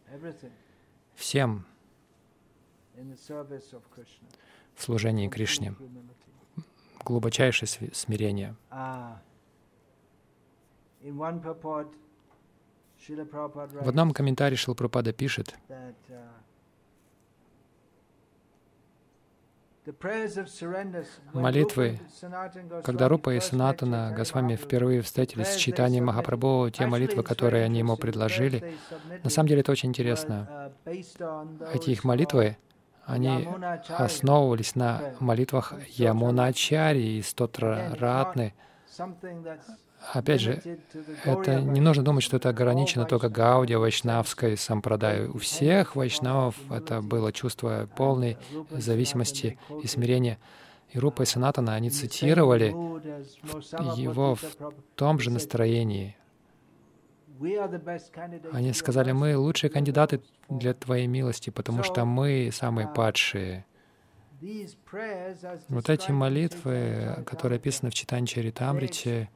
всем 1.14 1.64
в 4.74 4.82
служении 4.82 5.28
Кришне. 5.28 5.74
Глубочайшее 7.04 7.68
смирение. 7.92 8.54
В 13.08 13.88
одном 13.88 14.12
комментарии 14.12 14.54
Шилпрапада 14.54 15.12
пишет, 15.12 15.56
Молитвы, 21.32 21.98
когда 22.84 23.08
Рупа 23.08 23.34
и 23.34 23.40
Санатана 23.40 24.14
Госвами 24.16 24.54
впервые 24.54 25.02
встретились 25.02 25.48
с 25.48 25.56
читанием 25.56 26.04
Махапрабху, 26.04 26.70
те 26.70 26.86
молитвы, 26.86 27.24
которые 27.24 27.64
они 27.64 27.80
ему 27.80 27.96
предложили, 27.96 28.76
на 29.24 29.30
самом 29.30 29.48
деле 29.48 29.62
это 29.62 29.72
очень 29.72 29.88
интересно. 29.88 30.72
Эти 31.74 31.90
их 31.90 32.04
молитвы, 32.04 32.58
они 33.04 33.48
основывались 33.88 34.76
на 34.76 35.14
молитвах 35.18 35.74
Ямуначари 35.88 37.18
и 37.18 37.22
Стотра 37.22 37.96
Опять 40.12 40.40
же, 40.40 40.60
это 41.24 41.60
не 41.60 41.80
нужно 41.80 42.02
думать, 42.02 42.24
что 42.24 42.36
это 42.36 42.48
ограничено 42.48 43.04
только 43.04 43.28
Гауди, 43.28 43.74
Вайшнавской 43.74 44.56
сампрадай. 44.56 45.28
У 45.28 45.38
всех 45.38 45.94
вайшнавов 45.96 46.56
это 46.70 47.00
было 47.00 47.32
чувство 47.32 47.88
полной 47.96 48.36
зависимости 48.70 49.58
и 49.82 49.86
смирения. 49.86 50.38
И 50.90 50.98
Рупа 50.98 51.22
и 51.22 51.24
Санатана, 51.24 51.74
они 51.74 51.88
цитировали 51.90 52.66
его 53.96 54.34
в 54.34 54.42
том 54.94 55.18
же 55.20 55.30
настроении. 55.30 56.16
Они 58.52 58.72
сказали, 58.72 59.12
мы 59.12 59.36
лучшие 59.36 59.70
кандидаты 59.70 60.20
для 60.48 60.74
Твоей 60.74 61.06
милости, 61.06 61.50
потому 61.50 61.82
что 61.82 62.04
мы 62.04 62.50
самые 62.52 62.88
падшие. 62.88 63.64
Вот 65.68 65.88
эти 65.88 66.10
молитвы, 66.10 67.22
которые 67.26 67.58
описаны 67.58 67.90
в 67.90 67.94
Читане 67.94 68.26
Чаритамрите, 68.26 69.30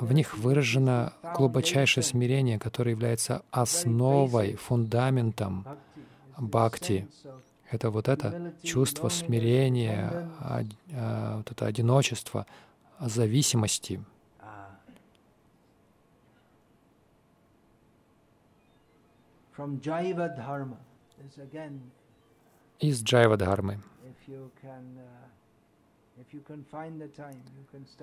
в 0.00 0.12
них 0.12 0.36
выражено 0.36 1.12
глубочайшее 1.36 2.02
смирение, 2.02 2.58
которое 2.58 2.90
является 2.90 3.42
основой, 3.52 4.56
фундаментом 4.56 5.64
бхакти. 6.36 7.08
Это 7.70 7.90
вот 7.90 8.08
это 8.08 8.54
чувство 8.62 9.08
смирения, 9.08 10.28
а, 10.40 11.36
вот 11.36 11.50
это 11.50 11.66
одиночество, 11.66 12.46
зависимости. 13.00 14.02
From 19.56 19.80
Jaiva 19.80 20.36
Dharma 20.36 20.76
из 22.80 23.02
Джайва-дхармы. 23.02 23.80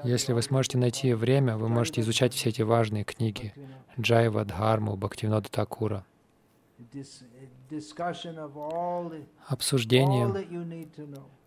Если 0.03 0.33
вы 0.33 0.41
сможете 0.41 0.77
найти 0.77 1.13
время, 1.13 1.57
вы 1.57 1.69
можете 1.69 2.01
изучать 2.01 2.33
все 2.33 2.49
эти 2.49 2.61
важные 2.61 3.03
книги 3.03 3.53
Джайва, 3.99 4.45
Дхарму, 4.45 4.95
Бхактивинода 4.95 5.49
Такура. 5.49 6.05
Обсуждение 9.47 10.77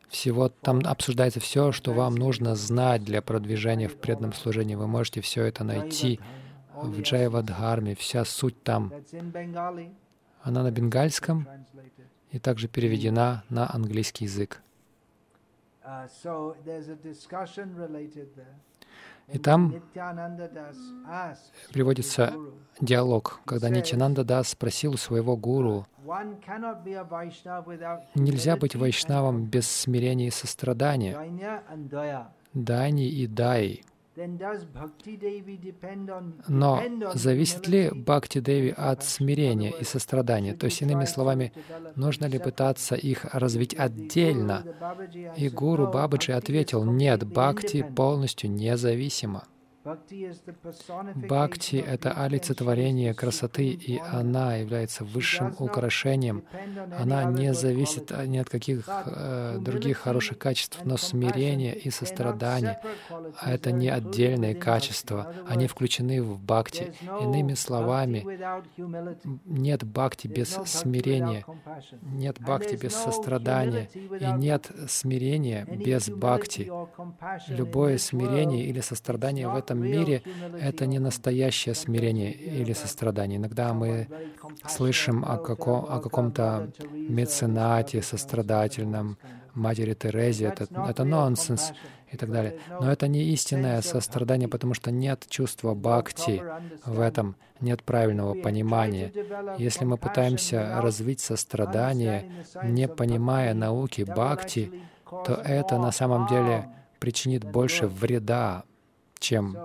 всего, 0.09 0.49
там 0.49 0.81
обсуждается 0.85 1.41
все, 1.41 1.73
что 1.73 1.93
вам 1.93 2.15
нужно 2.15 2.55
знать 2.55 3.05
для 3.05 3.21
продвижения 3.23 3.89
в 3.89 3.97
преданном 3.97 4.33
служении. 4.33 4.75
Вы 4.75 4.87
можете 4.87 5.21
все 5.21 5.45
это 5.45 5.65
найти 5.65 6.21
в 6.75 7.01
Джайва 7.01 7.43
Дхарме, 7.43 7.95
вся 7.95 8.25
суть 8.25 8.63
там. 8.63 8.93
Она 10.43 10.63
на 10.63 10.71
бенгальском, 10.71 11.49
и 12.35 12.40
также 12.40 12.66
переведена 12.66 13.44
на 13.49 13.73
английский 13.73 14.25
язык. 14.25 14.61
И 19.29 19.38
там 19.38 19.75
приводится 21.73 22.35
диалог, 22.81 23.40
когда 23.47 23.68
Нитянанда 23.68 24.25
Дас 24.25 24.49
спросил 24.49 24.94
у 24.94 24.97
своего 24.97 25.37
гуру, 25.37 25.87
нельзя 28.16 28.57
быть 28.57 28.75
вайшнавом 28.75 29.44
без 29.44 29.70
смирения 29.70 30.27
и 30.27 30.31
сострадания, 30.31 31.16
дани 32.53 33.09
и 33.09 33.27
дай. 33.29 33.85
Но 36.48 36.83
зависит 37.14 37.66
ли 37.66 37.90
Бхакти 37.90 38.40
Деви 38.40 38.74
от 38.77 39.03
смирения 39.05 39.70
и 39.70 39.85
сострадания? 39.85 40.55
То 40.55 40.66
есть, 40.66 40.83
иными 40.83 41.05
словами, 41.05 41.53
нужно 41.96 42.27
ли 42.27 42.38
пытаться 42.38 42.94
их 42.94 43.24
развить 43.35 43.74
отдельно? 43.74 44.64
И 45.37 45.48
гуру 45.48 45.88
Бабаджи 45.88 46.33
ответил, 46.33 46.85
нет, 46.85 47.24
Бхакти 47.24 47.83
полностью 47.83 48.50
независима. 48.50 49.44
Бхакти— 49.85 51.77
это 51.87 52.12
олицетворение 52.12 53.12
красоты, 53.12 53.68
и 53.68 53.99
она 53.99 54.57
является 54.57 55.05
высшим 55.05 55.55
украшением. 55.59 56.44
Она 56.99 57.25
не 57.25 57.53
зависит 57.53 58.11
ни 58.27 58.38
от 58.38 58.49
каких 58.49 58.88
э, 58.88 59.59
других 59.61 59.99
хороших 59.99 60.38
качеств, 60.38 60.81
но 60.85 60.96
смирение 60.96 61.75
и 61.77 61.90
сострадание— 61.90 62.81
это 63.44 63.73
не 63.73 63.88
отдельные 63.90 64.54
качества, 64.54 65.35
они 65.46 65.67
включены 65.67 66.23
в 66.23 66.40
бхакти. 66.40 66.94
Иными 67.21 67.52
словами, 67.54 68.25
нет 69.44 69.85
бхакти 69.85 70.29
без 70.29 70.48
смирения, 70.65 71.44
нет 72.02 72.40
бхакти 72.40 72.77
без 72.77 72.94
сострадания, 72.94 73.90
и 73.94 74.33
нет 74.38 74.71
смирения 74.88 75.67
без 75.67 76.09
бхакти. 76.09 76.71
Любое 77.48 77.98
смирение 77.98 78.65
или 78.65 78.81
сострадание 78.81 79.48
в 79.48 79.54
этом 79.54 79.73
этом 79.75 79.90
мире 79.90 80.22
это 80.60 80.87
не 80.87 80.98
настоящее 80.98 81.75
смирение 81.75 82.33
или 82.33 82.72
сострадание. 82.72 83.38
Иногда 83.38 83.72
мы 83.72 84.08
слышим 84.68 85.25
о, 85.25 85.38
каком, 85.38 85.85
о 85.85 86.00
каком-то 86.00 86.70
меценате 86.92 88.02
сострадательном, 88.02 89.18
матери 89.54 89.94
Терезе, 89.94 90.46
это, 90.46 90.66
это 90.88 91.04
нонсенс 91.04 91.72
и 92.10 92.16
так 92.16 92.31
далее. 92.31 92.58
Но 92.81 92.90
это 92.90 93.08
не 93.08 93.22
истинное 93.33 93.83
сострадание, 93.83 94.48
потому 94.48 94.75
что 94.75 94.90
нет 94.90 95.27
чувства 95.29 95.75
бхакти 95.75 96.42
в 96.85 97.00
этом, 97.00 97.37
нет 97.60 97.83
правильного 97.83 98.35
понимания. 98.35 99.12
Если 99.58 99.85
мы 99.85 99.96
пытаемся 99.96 100.81
развить 100.81 101.20
сострадание, 101.20 102.31
не 102.64 102.88
понимая 102.88 103.54
науки 103.54 104.02
бхакти, 104.02 104.72
то 105.27 105.35
это 105.44 105.79
на 105.79 105.92
самом 105.92 106.27
деле 106.27 106.68
причинит 106.98 107.44
больше 107.44 107.87
вреда, 107.87 108.64
чем 109.25 109.56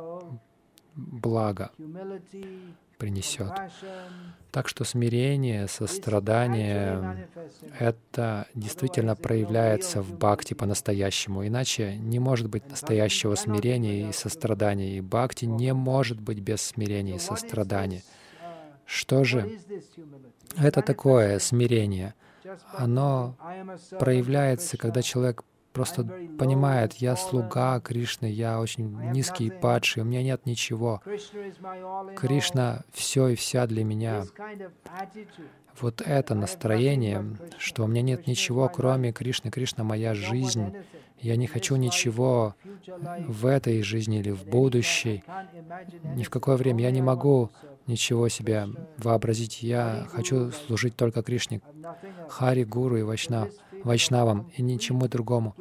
благо 0.96 1.72
принесет. 2.98 3.52
Так 4.52 4.68
что 4.68 4.84
смирение, 4.84 5.68
сострадание— 5.68 7.30
это 7.80 8.48
действительно 8.56 9.16
проявляется 9.16 10.02
в 10.02 10.18
бхакти 10.18 10.54
по-настоящему. 10.54 11.46
Иначе 11.46 11.98
не 11.98 12.20
может 12.20 12.50
быть 12.50 12.70
настоящего 12.70 13.36
смирения 13.36 14.10
и 14.10 14.14
сострадания. 14.14 14.98
И 14.98 15.02
бхакти 15.02 15.46
не 15.46 15.74
может 15.74 16.20
быть 16.20 16.40
без 16.40 16.62
смирения 16.62 17.16
и 17.16 17.20
сострадания. 17.20 18.02
Что 18.86 19.24
же 19.24 19.60
это 20.58 20.82
такое 20.82 21.40
смирение? 21.40 22.16
Оно 22.74 23.36
проявляется, 24.00 24.78
когда 24.78 25.02
человек 25.02 25.44
просто 25.74 26.04
понимает, 26.38 26.94
я 26.96 27.16
слуга 27.16 27.80
Кришны, 27.80 28.26
я 28.26 28.60
очень 28.60 28.96
низкий 29.12 29.48
и 29.48 29.52
падший, 29.52 30.04
у 30.04 30.06
меня 30.06 30.24
нет 30.24 30.46
ничего. 30.46 31.02
Кришна— 32.16 32.84
все 32.92 33.30
и 33.30 33.36
вся 33.36 33.68
для 33.68 33.84
меня. 33.84 34.24
Вот 35.80 36.02
это 36.02 36.36
настроение, 36.36 37.26
что 37.58 37.84
у 37.86 37.88
меня 37.88 38.02
нет 38.02 38.28
ничего, 38.28 38.68
кроме 38.70 39.14
Кришны. 39.14 39.50
Кришна— 39.50 39.84
моя 39.86 40.14
жизнь. 40.14 40.76
Я 41.20 41.36
не 41.36 41.48
хочу 41.48 41.76
ничего 41.76 42.56
в 43.28 43.46
этой 43.46 43.82
жизни 43.82 44.20
или 44.20 44.32
в 44.32 44.46
будущей. 44.46 45.24
Ни 46.16 46.24
в 46.24 46.30
какое 46.30 46.56
время. 46.56 46.84
Я 46.84 46.92
не 46.92 47.02
могу 47.02 47.50
ничего 47.88 48.30
себе 48.30 48.68
вообразить. 48.98 49.64
Я 49.64 50.08
хочу 50.12 50.52
служить 50.52 50.96
только 50.96 51.24
Кришне, 51.24 51.62
Хари, 52.30 52.64
Гуру 52.64 52.98
и 52.98 53.02
Вайшнав. 53.02 53.50
Вайшнавам 53.84 54.52
и 54.56 54.62
ничему 54.62 55.08
другому. 55.08 55.56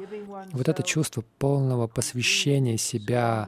Вот 0.51 0.67
это 0.67 0.83
чувство 0.83 1.23
полного 1.37 1.87
посвящения 1.87 2.77
себя, 2.77 3.47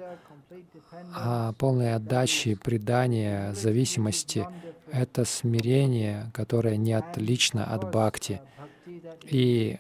а, 1.14 1.54
полной 1.54 1.96
отдачи, 1.96 2.56
предания, 2.56 3.54
зависимости— 3.54 4.48
это 4.92 5.26
смирение, 5.26 6.32
которое 6.34 6.78
не 6.78 6.94
отлично 6.94 7.66
от 7.66 7.90
бхакти. 7.92 8.42
И, 9.24 9.78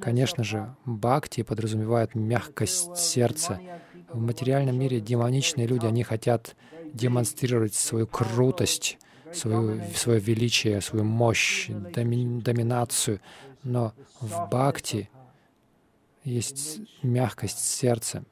конечно 0.00 0.44
же, 0.44 0.74
бхакти 0.84 1.42
подразумевает 1.42 2.14
мягкость 2.14 2.96
сердца. 2.96 3.60
В 4.08 4.20
материальном 4.20 4.78
мире 4.78 5.00
демоничные 5.00 5.66
люди, 5.66 5.86
они 5.86 6.02
хотят 6.02 6.56
демонстрировать 6.92 7.74
свою 7.74 8.06
крутость, 8.06 8.98
свою, 9.32 9.80
свое 9.94 10.20
величие, 10.20 10.80
свою 10.80 11.04
мощь, 11.04 11.68
доми, 11.68 12.40
доминацию. 12.40 13.20
Но 13.64 13.92
в 14.20 14.48
бхакти 14.48 15.10
есть 16.22 16.80
мягкость 17.02 17.58
сердца. 17.58 18.24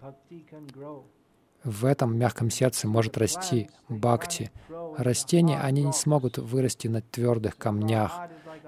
В 1.65 1.85
этом 1.85 2.17
мягком 2.17 2.51
сердце 2.51 2.89
может 2.89 3.17
расти 3.17 3.71
бхакти. 3.89 4.51
Растения, 4.97 5.59
они 5.61 5.85
не 5.85 5.93
смогут 5.93 6.39
вырасти 6.39 6.89
на 6.89 7.03
твердых 7.03 7.57
камнях. 7.57 8.13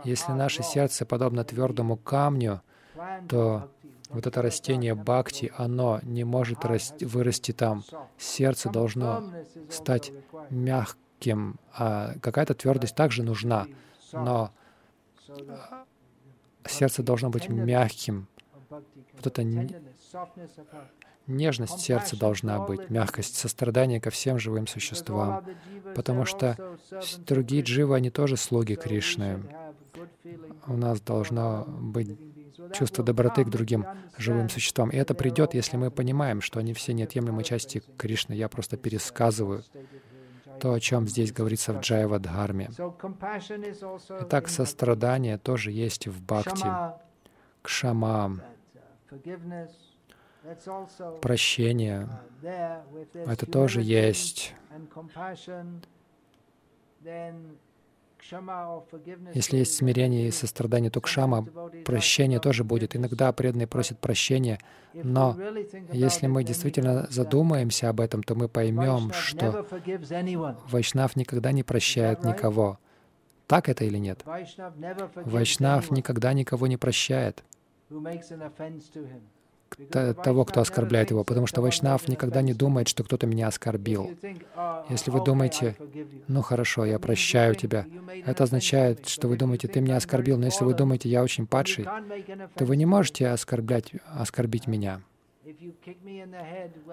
Если 0.04 0.32
наше 0.32 0.62
сердце 0.62 1.04
подобно 1.04 1.44
твердому 1.44 1.96
камню, 1.96 2.62
то 3.28 3.70
вот 4.10 4.26
это 4.26 4.42
растение 4.42 4.94
бхакти, 4.94 5.52
оно 5.56 6.00
не 6.02 6.24
может 6.24 6.64
расти, 6.64 7.04
вырасти 7.04 7.52
там. 7.52 7.84
Сердце 8.16 8.70
должно 8.70 9.32
стать 9.70 10.12
мягким, 10.50 11.58
а 11.72 12.14
какая-то 12.20 12.54
твердость 12.54 12.94
также 12.94 13.22
нужна, 13.22 13.66
но 14.12 14.50
сердце 16.66 17.02
должно 17.02 17.30
быть 17.30 17.48
мягким. 17.48 18.28
Вот 18.70 19.26
эта 19.26 19.44
нежность 21.26 21.80
сердца 21.80 22.16
должна 22.16 22.58
быть, 22.60 22.90
мягкость, 22.90 23.36
сострадание 23.36 24.00
ко 24.00 24.10
всем 24.10 24.38
живым 24.38 24.66
существам. 24.66 25.44
Потому 25.94 26.24
что 26.24 26.56
другие 27.18 27.62
дживы, 27.62 27.96
они 27.96 28.10
тоже 28.10 28.36
слуги 28.36 28.74
Кришны. 28.74 29.42
У 30.66 30.76
нас 30.76 31.00
должно 31.00 31.64
быть 31.66 32.18
чувство 32.72 33.04
доброты 33.04 33.44
к 33.44 33.50
другим 33.50 33.86
живым 34.16 34.48
существам. 34.48 34.90
И 34.90 34.96
это 34.96 35.14
придет, 35.14 35.54
если 35.54 35.76
мы 35.76 35.90
понимаем, 35.90 36.40
что 36.40 36.60
они 36.60 36.72
все 36.72 36.92
неотъемлемые 36.92 37.44
части 37.44 37.82
Кришны. 37.96 38.34
Я 38.34 38.48
просто 38.48 38.76
пересказываю 38.76 39.62
то, 40.60 40.72
о 40.72 40.80
чем 40.80 41.08
здесь 41.08 41.32
говорится 41.32 41.72
в 41.72 41.80
Джайва 41.80 42.18
Дхарме. 42.18 42.70
Итак, 44.20 44.48
сострадание 44.48 45.38
тоже 45.38 45.70
есть 45.70 46.06
в 46.06 46.22
бхакти. 46.22 46.66
Кшама, 47.62 48.40
прощение, 51.20 52.08
это 53.14 53.46
тоже 53.46 53.80
есть. 53.82 54.54
Если 59.34 59.58
есть 59.58 59.74
смирение 59.74 60.28
и 60.28 60.30
сострадание, 60.30 60.90
то 60.90 61.00
кшама, 61.00 61.46
прощение 61.84 62.40
тоже 62.40 62.64
будет. 62.64 62.96
Иногда 62.96 63.32
преданные 63.32 63.66
просят 63.66 63.98
прощения, 63.98 64.58
но 64.94 65.36
если 65.92 66.26
мы 66.26 66.44
действительно 66.44 67.06
задумаемся 67.10 67.88
об 67.90 68.00
этом, 68.00 68.22
то 68.22 68.34
мы 68.34 68.48
поймем, 68.48 69.12
что 69.12 69.66
Вайшнав 70.68 71.16
никогда 71.16 71.52
не 71.52 71.62
прощает 71.62 72.24
никого. 72.24 72.78
Так 73.46 73.68
это 73.68 73.84
или 73.84 73.98
нет? 73.98 74.24
Вайшнав 74.24 75.90
никогда 75.90 76.32
никого 76.32 76.66
не 76.66 76.76
прощает 76.76 77.44
того, 80.22 80.44
кто 80.44 80.60
оскорбляет 80.60 81.10
его, 81.10 81.24
потому 81.24 81.46
что 81.46 81.60
Вайшнав 81.60 82.08
никогда 82.08 82.42
не 82.42 82.54
думает, 82.54 82.88
что 82.88 83.04
кто-то 83.04 83.26
меня 83.26 83.48
оскорбил. 83.48 84.10
Если 84.88 85.10
вы 85.10 85.24
думаете, 85.24 85.76
ну 86.28 86.42
хорошо, 86.42 86.84
я 86.84 86.98
прощаю 86.98 87.54
тебя, 87.54 87.86
это 88.24 88.44
означает, 88.44 89.06
что 89.08 89.28
вы 89.28 89.36
думаете, 89.36 89.68
ты 89.68 89.80
меня 89.80 89.96
оскорбил, 89.96 90.38
но 90.38 90.46
если 90.46 90.64
вы 90.64 90.74
думаете, 90.74 91.08
я 91.08 91.22
очень 91.22 91.46
падший, 91.46 91.86
то 92.54 92.64
вы 92.64 92.76
не 92.76 92.86
можете 92.86 93.28
оскорблять, 93.28 93.92
оскорбить 94.06 94.66
меня. 94.66 95.00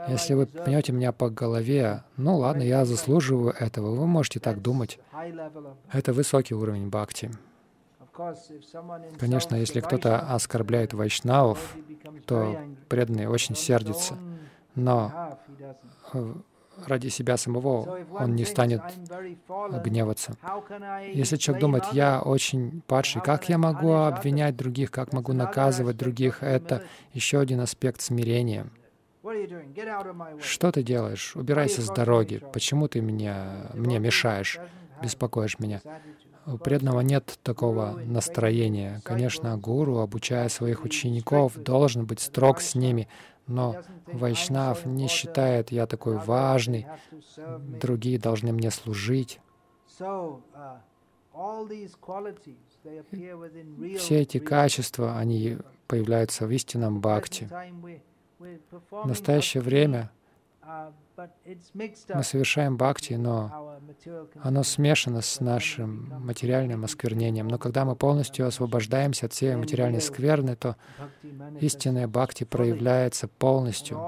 Если 0.09 0.33
вы 0.33 0.45
пнете 0.45 0.91
меня 0.91 1.11
по 1.11 1.29
голове, 1.29 2.03
ну 2.17 2.37
ладно, 2.37 2.63
я 2.63 2.85
заслуживаю 2.85 3.53
этого, 3.57 3.95
вы 3.95 4.07
можете 4.07 4.39
так 4.39 4.61
думать. 4.61 4.99
Это 5.91 6.13
высокий 6.13 6.53
уровень 6.53 6.89
бхакти. 6.89 7.31
Конечно, 9.19 9.55
если 9.55 9.79
кто-то 9.79 10.19
оскорбляет 10.19 10.93
вайшнавов, 10.93 11.77
то 12.25 12.59
преданный 12.89 13.27
очень 13.27 13.55
сердится, 13.55 14.17
но 14.75 15.37
э, 16.13 16.33
ради 16.85 17.07
себя 17.07 17.37
самого 17.37 17.99
он 18.11 18.35
не 18.35 18.45
станет 18.45 18.81
гневаться. 19.83 20.35
Если 21.13 21.37
человек 21.37 21.61
думает, 21.61 21.85
я 21.93 22.21
очень 22.21 22.81
падший, 22.87 23.21
как 23.21 23.49
я 23.49 23.57
могу 23.57 23.93
обвинять 23.93 24.55
других, 24.55 24.91
как 24.91 25.13
могу 25.13 25.33
наказывать 25.33 25.97
других, 25.97 26.43
это 26.43 26.83
еще 27.13 27.39
один 27.39 27.61
аспект 27.61 28.01
смирения. 28.01 28.67
Что 30.39 30.71
ты 30.71 30.81
делаешь? 30.83 31.35
Убирайся 31.35 31.81
с 31.81 31.87
дороги. 31.87 32.41
Почему 32.53 32.87
ты 32.87 33.01
меня, 33.01 33.67
мне 33.73 33.99
мешаешь, 33.99 34.59
беспокоишь 35.01 35.59
меня? 35.59 35.81
У 36.51 36.57
преданного 36.57 36.99
нет 37.01 37.39
такого 37.43 37.99
настроения. 38.05 39.01
Конечно, 39.03 39.57
гуру, 39.57 39.99
обучая 39.99 40.49
своих 40.49 40.83
учеников, 40.83 41.55
должен 41.55 42.05
быть 42.05 42.19
строг 42.19 42.61
с 42.61 42.75
ними, 42.75 43.07
Но 43.47 43.75
Вайшнав 44.05 44.85
не 44.85 45.07
считает, 45.07 45.71
я 45.71 45.87
такой 45.87 46.17
важный, 46.17 46.85
другие 47.81 48.19
должны 48.19 48.51
мне 48.53 48.71
служить. 48.71 49.39
Все 53.97 54.21
эти 54.21 54.39
качества, 54.39 55.17
они 55.17 55.57
появляются 55.87 56.47
в 56.47 56.51
истинном 56.51 57.01
бхакти. 57.01 57.49
В 58.89 59.07
настоящее 59.07 59.61
время 59.61 60.11
мы 60.63 62.23
совершаем 62.23 62.77
бхакти, 62.77 63.13
но 63.13 63.79
оно 64.41 64.63
смешано 64.63 65.21
с 65.21 65.39
нашим 65.39 66.09
материальным 66.23 66.83
осквернением. 66.83 67.47
Но 67.47 67.57
когда 67.57 67.83
мы 67.83 67.95
полностью 67.95 68.47
освобождаемся 68.47 69.25
от 69.25 69.33
всей 69.33 69.55
материальной 69.55 70.01
скверны, 70.01 70.55
то 70.55 70.75
истинное 71.59 72.07
бхакти 72.07 72.43
проявляется 72.43 73.27
полностью. 73.27 73.99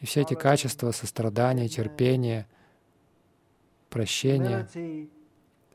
И 0.00 0.06
все 0.06 0.22
эти 0.22 0.34
качества, 0.34 0.92
сострадания, 0.92 1.68
терпения, 1.68 2.46
прощения, 3.88 4.68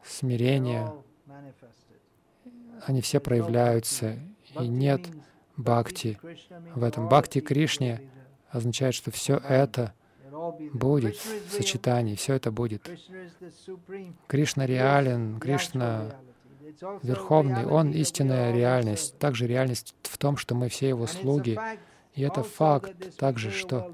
смирения, 0.04 0.94
они 2.86 3.02
все 3.02 3.20
проявляются, 3.20 4.20
и 4.60 4.68
нет 4.68 5.02
бхакти 5.58 6.20
в 6.76 6.84
этом. 6.84 7.08
Бхакти 7.08 7.40
Кришне 7.40 8.02
означает, 8.56 8.96
что 8.96 9.12
все 9.12 9.38
это 9.38 9.94
будет 10.74 11.16
в 11.16 11.52
сочетании, 11.52 12.16
все 12.16 12.34
это 12.34 12.52
будет. 12.52 12.90
Кришна 14.28 14.66
реален, 14.66 15.40
Кришна 15.40 16.16
Верховный, 17.04 17.66
Он 17.66 17.92
истинная 17.92 18.54
реальность. 18.54 19.18
Также 19.18 19.48
реальность 19.48 19.96
в 20.04 20.18
том, 20.18 20.38
что 20.38 20.56
мы 20.56 20.70
все 20.70 20.90
Его 20.90 21.08
слуги. 21.08 21.58
И 22.14 22.22
это 22.22 22.44
факт 22.44 23.18
также, 23.18 23.52
что, 23.52 23.94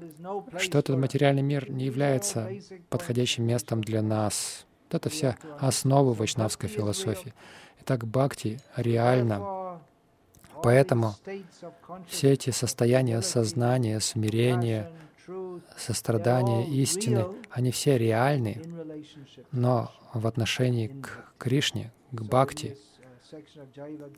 что 0.58 0.78
этот 0.78 0.96
материальный 0.96 1.42
мир 1.42 1.70
не 1.70 1.86
является 1.86 2.48
подходящим 2.88 3.44
местом 3.44 3.82
для 3.82 4.02
нас. 4.02 4.66
Это 4.90 5.08
вся 5.08 5.36
основа 5.58 6.12
вайшнавской 6.12 6.68
философии. 6.68 7.34
Итак, 7.80 8.06
бхакти 8.06 8.60
реально. 8.76 9.61
Поэтому 10.62 11.14
все 12.08 12.32
эти 12.32 12.50
состояния 12.50 13.20
сознания, 13.22 14.00
смирения, 14.00 14.90
сострадания, 15.76 16.66
истины, 16.68 17.26
они 17.50 17.70
все 17.70 17.98
реальны, 17.98 18.62
но 19.50 19.92
в 20.12 20.26
отношении 20.26 20.88
к 20.88 21.24
Кришне, 21.38 21.92
к 22.10 22.22
Бхакти. 22.22 22.76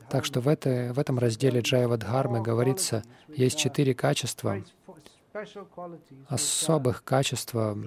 Так 0.09 0.25
что 0.25 0.41
в, 0.41 0.47
это, 0.47 0.91
в 0.93 0.99
этом 0.99 1.17
разделе 1.19 1.61
Джайвадхармы 1.61 2.41
говорится, 2.41 3.03
есть 3.29 3.57
четыре 3.57 3.93
качества, 3.93 4.57
особых 6.27 7.03
качества, 7.03 7.77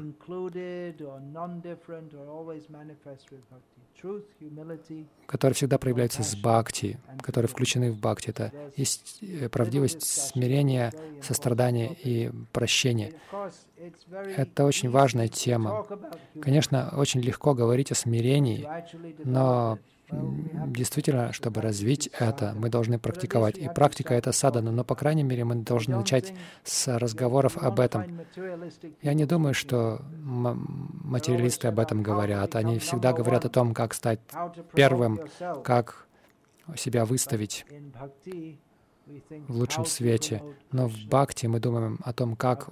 которые 5.27 5.55
всегда 5.55 5.79
проявляются 5.79 6.23
с 6.23 6.35
бхакти, 6.37 6.99
которые 7.21 7.49
включены 7.49 7.93
в 7.93 7.99
бхакти. 7.99 8.31
Это 8.31 8.53
есть 8.77 9.19
э, 9.23 9.49
правдивость, 9.49 10.03
смирение, 10.03 10.93
сострадание 11.23 11.95
и 11.95 12.31
прощение. 12.53 13.15
Это 14.13 14.65
очень 14.65 14.91
важная 14.91 15.29
тема. 15.29 15.87
Конечно, 16.41 16.93
очень 16.97 17.21
легко 17.21 17.55
говорить 17.55 17.93
о 17.93 17.95
смирении, 17.95 18.69
но 19.25 19.79
действительно, 20.11 21.33
чтобы 21.33 21.61
развить 21.61 22.09
это, 22.19 22.55
мы 22.57 22.69
должны 22.69 22.99
практиковать. 22.99 23.59
И 23.59 23.69
практика— 23.69 24.15
это 24.15 24.33
садана, 24.33 24.71
но, 24.71 24.85
по 24.85 24.95
крайней 24.95 25.23
мере, 25.23 25.45
мы 25.45 25.57
должны 25.57 25.97
начать 25.97 26.35
с 26.65 26.99
разговоров 26.99 27.57
об 27.57 27.81
этом. 27.81 28.21
Я 29.03 29.15
не 29.15 29.27
думаю, 29.27 29.55
что 29.55 30.03
материалисты 30.19 31.69
об 31.69 31.79
этом 31.79 32.03
говорят. 32.03 32.57
Они 32.57 32.79
всегда 32.79 33.13
говорят 33.13 33.45
о 33.45 33.49
том, 33.49 33.75
как 33.75 33.95
стать 33.95 34.21
первым, 34.75 35.21
как 35.65 36.07
себя 36.77 37.05
выставить 37.05 37.65
в 39.49 39.57
лучшем 39.57 39.87
свете. 39.87 40.43
Но 40.71 40.87
в 40.89 40.95
бхакти 41.07 41.47
мы 41.47 41.61
думаем 41.61 41.99
о 42.05 42.13
том, 42.13 42.37
как 42.37 42.69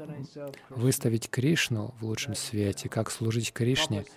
выставить 0.69 1.31
Кришну 1.31 1.95
в 2.01 2.05
лучшем 2.05 2.35
свете, 2.35 2.89
как 2.89 3.11
служить 3.11 3.53
Кришне— 3.53 4.05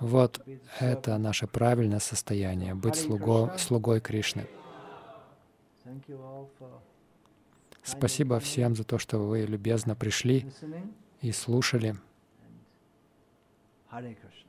вот 0.00 0.40
это 0.78 1.18
наше 1.18 1.46
правильное 1.46 2.00
состояние, 2.00 2.74
быть 2.74 2.96
слугой, 2.96 3.58
слугой 3.58 4.00
Кришны. 4.00 4.46
Спасибо 7.82 8.38
всем 8.40 8.74
за 8.76 8.84
то, 8.84 8.98
что 8.98 9.18
вы 9.18 9.42
любезно 9.42 9.94
пришли 9.94 10.50
и 11.20 11.32
слушали. 11.32 11.96
Hare 13.90 14.14
Krishna. 14.14 14.39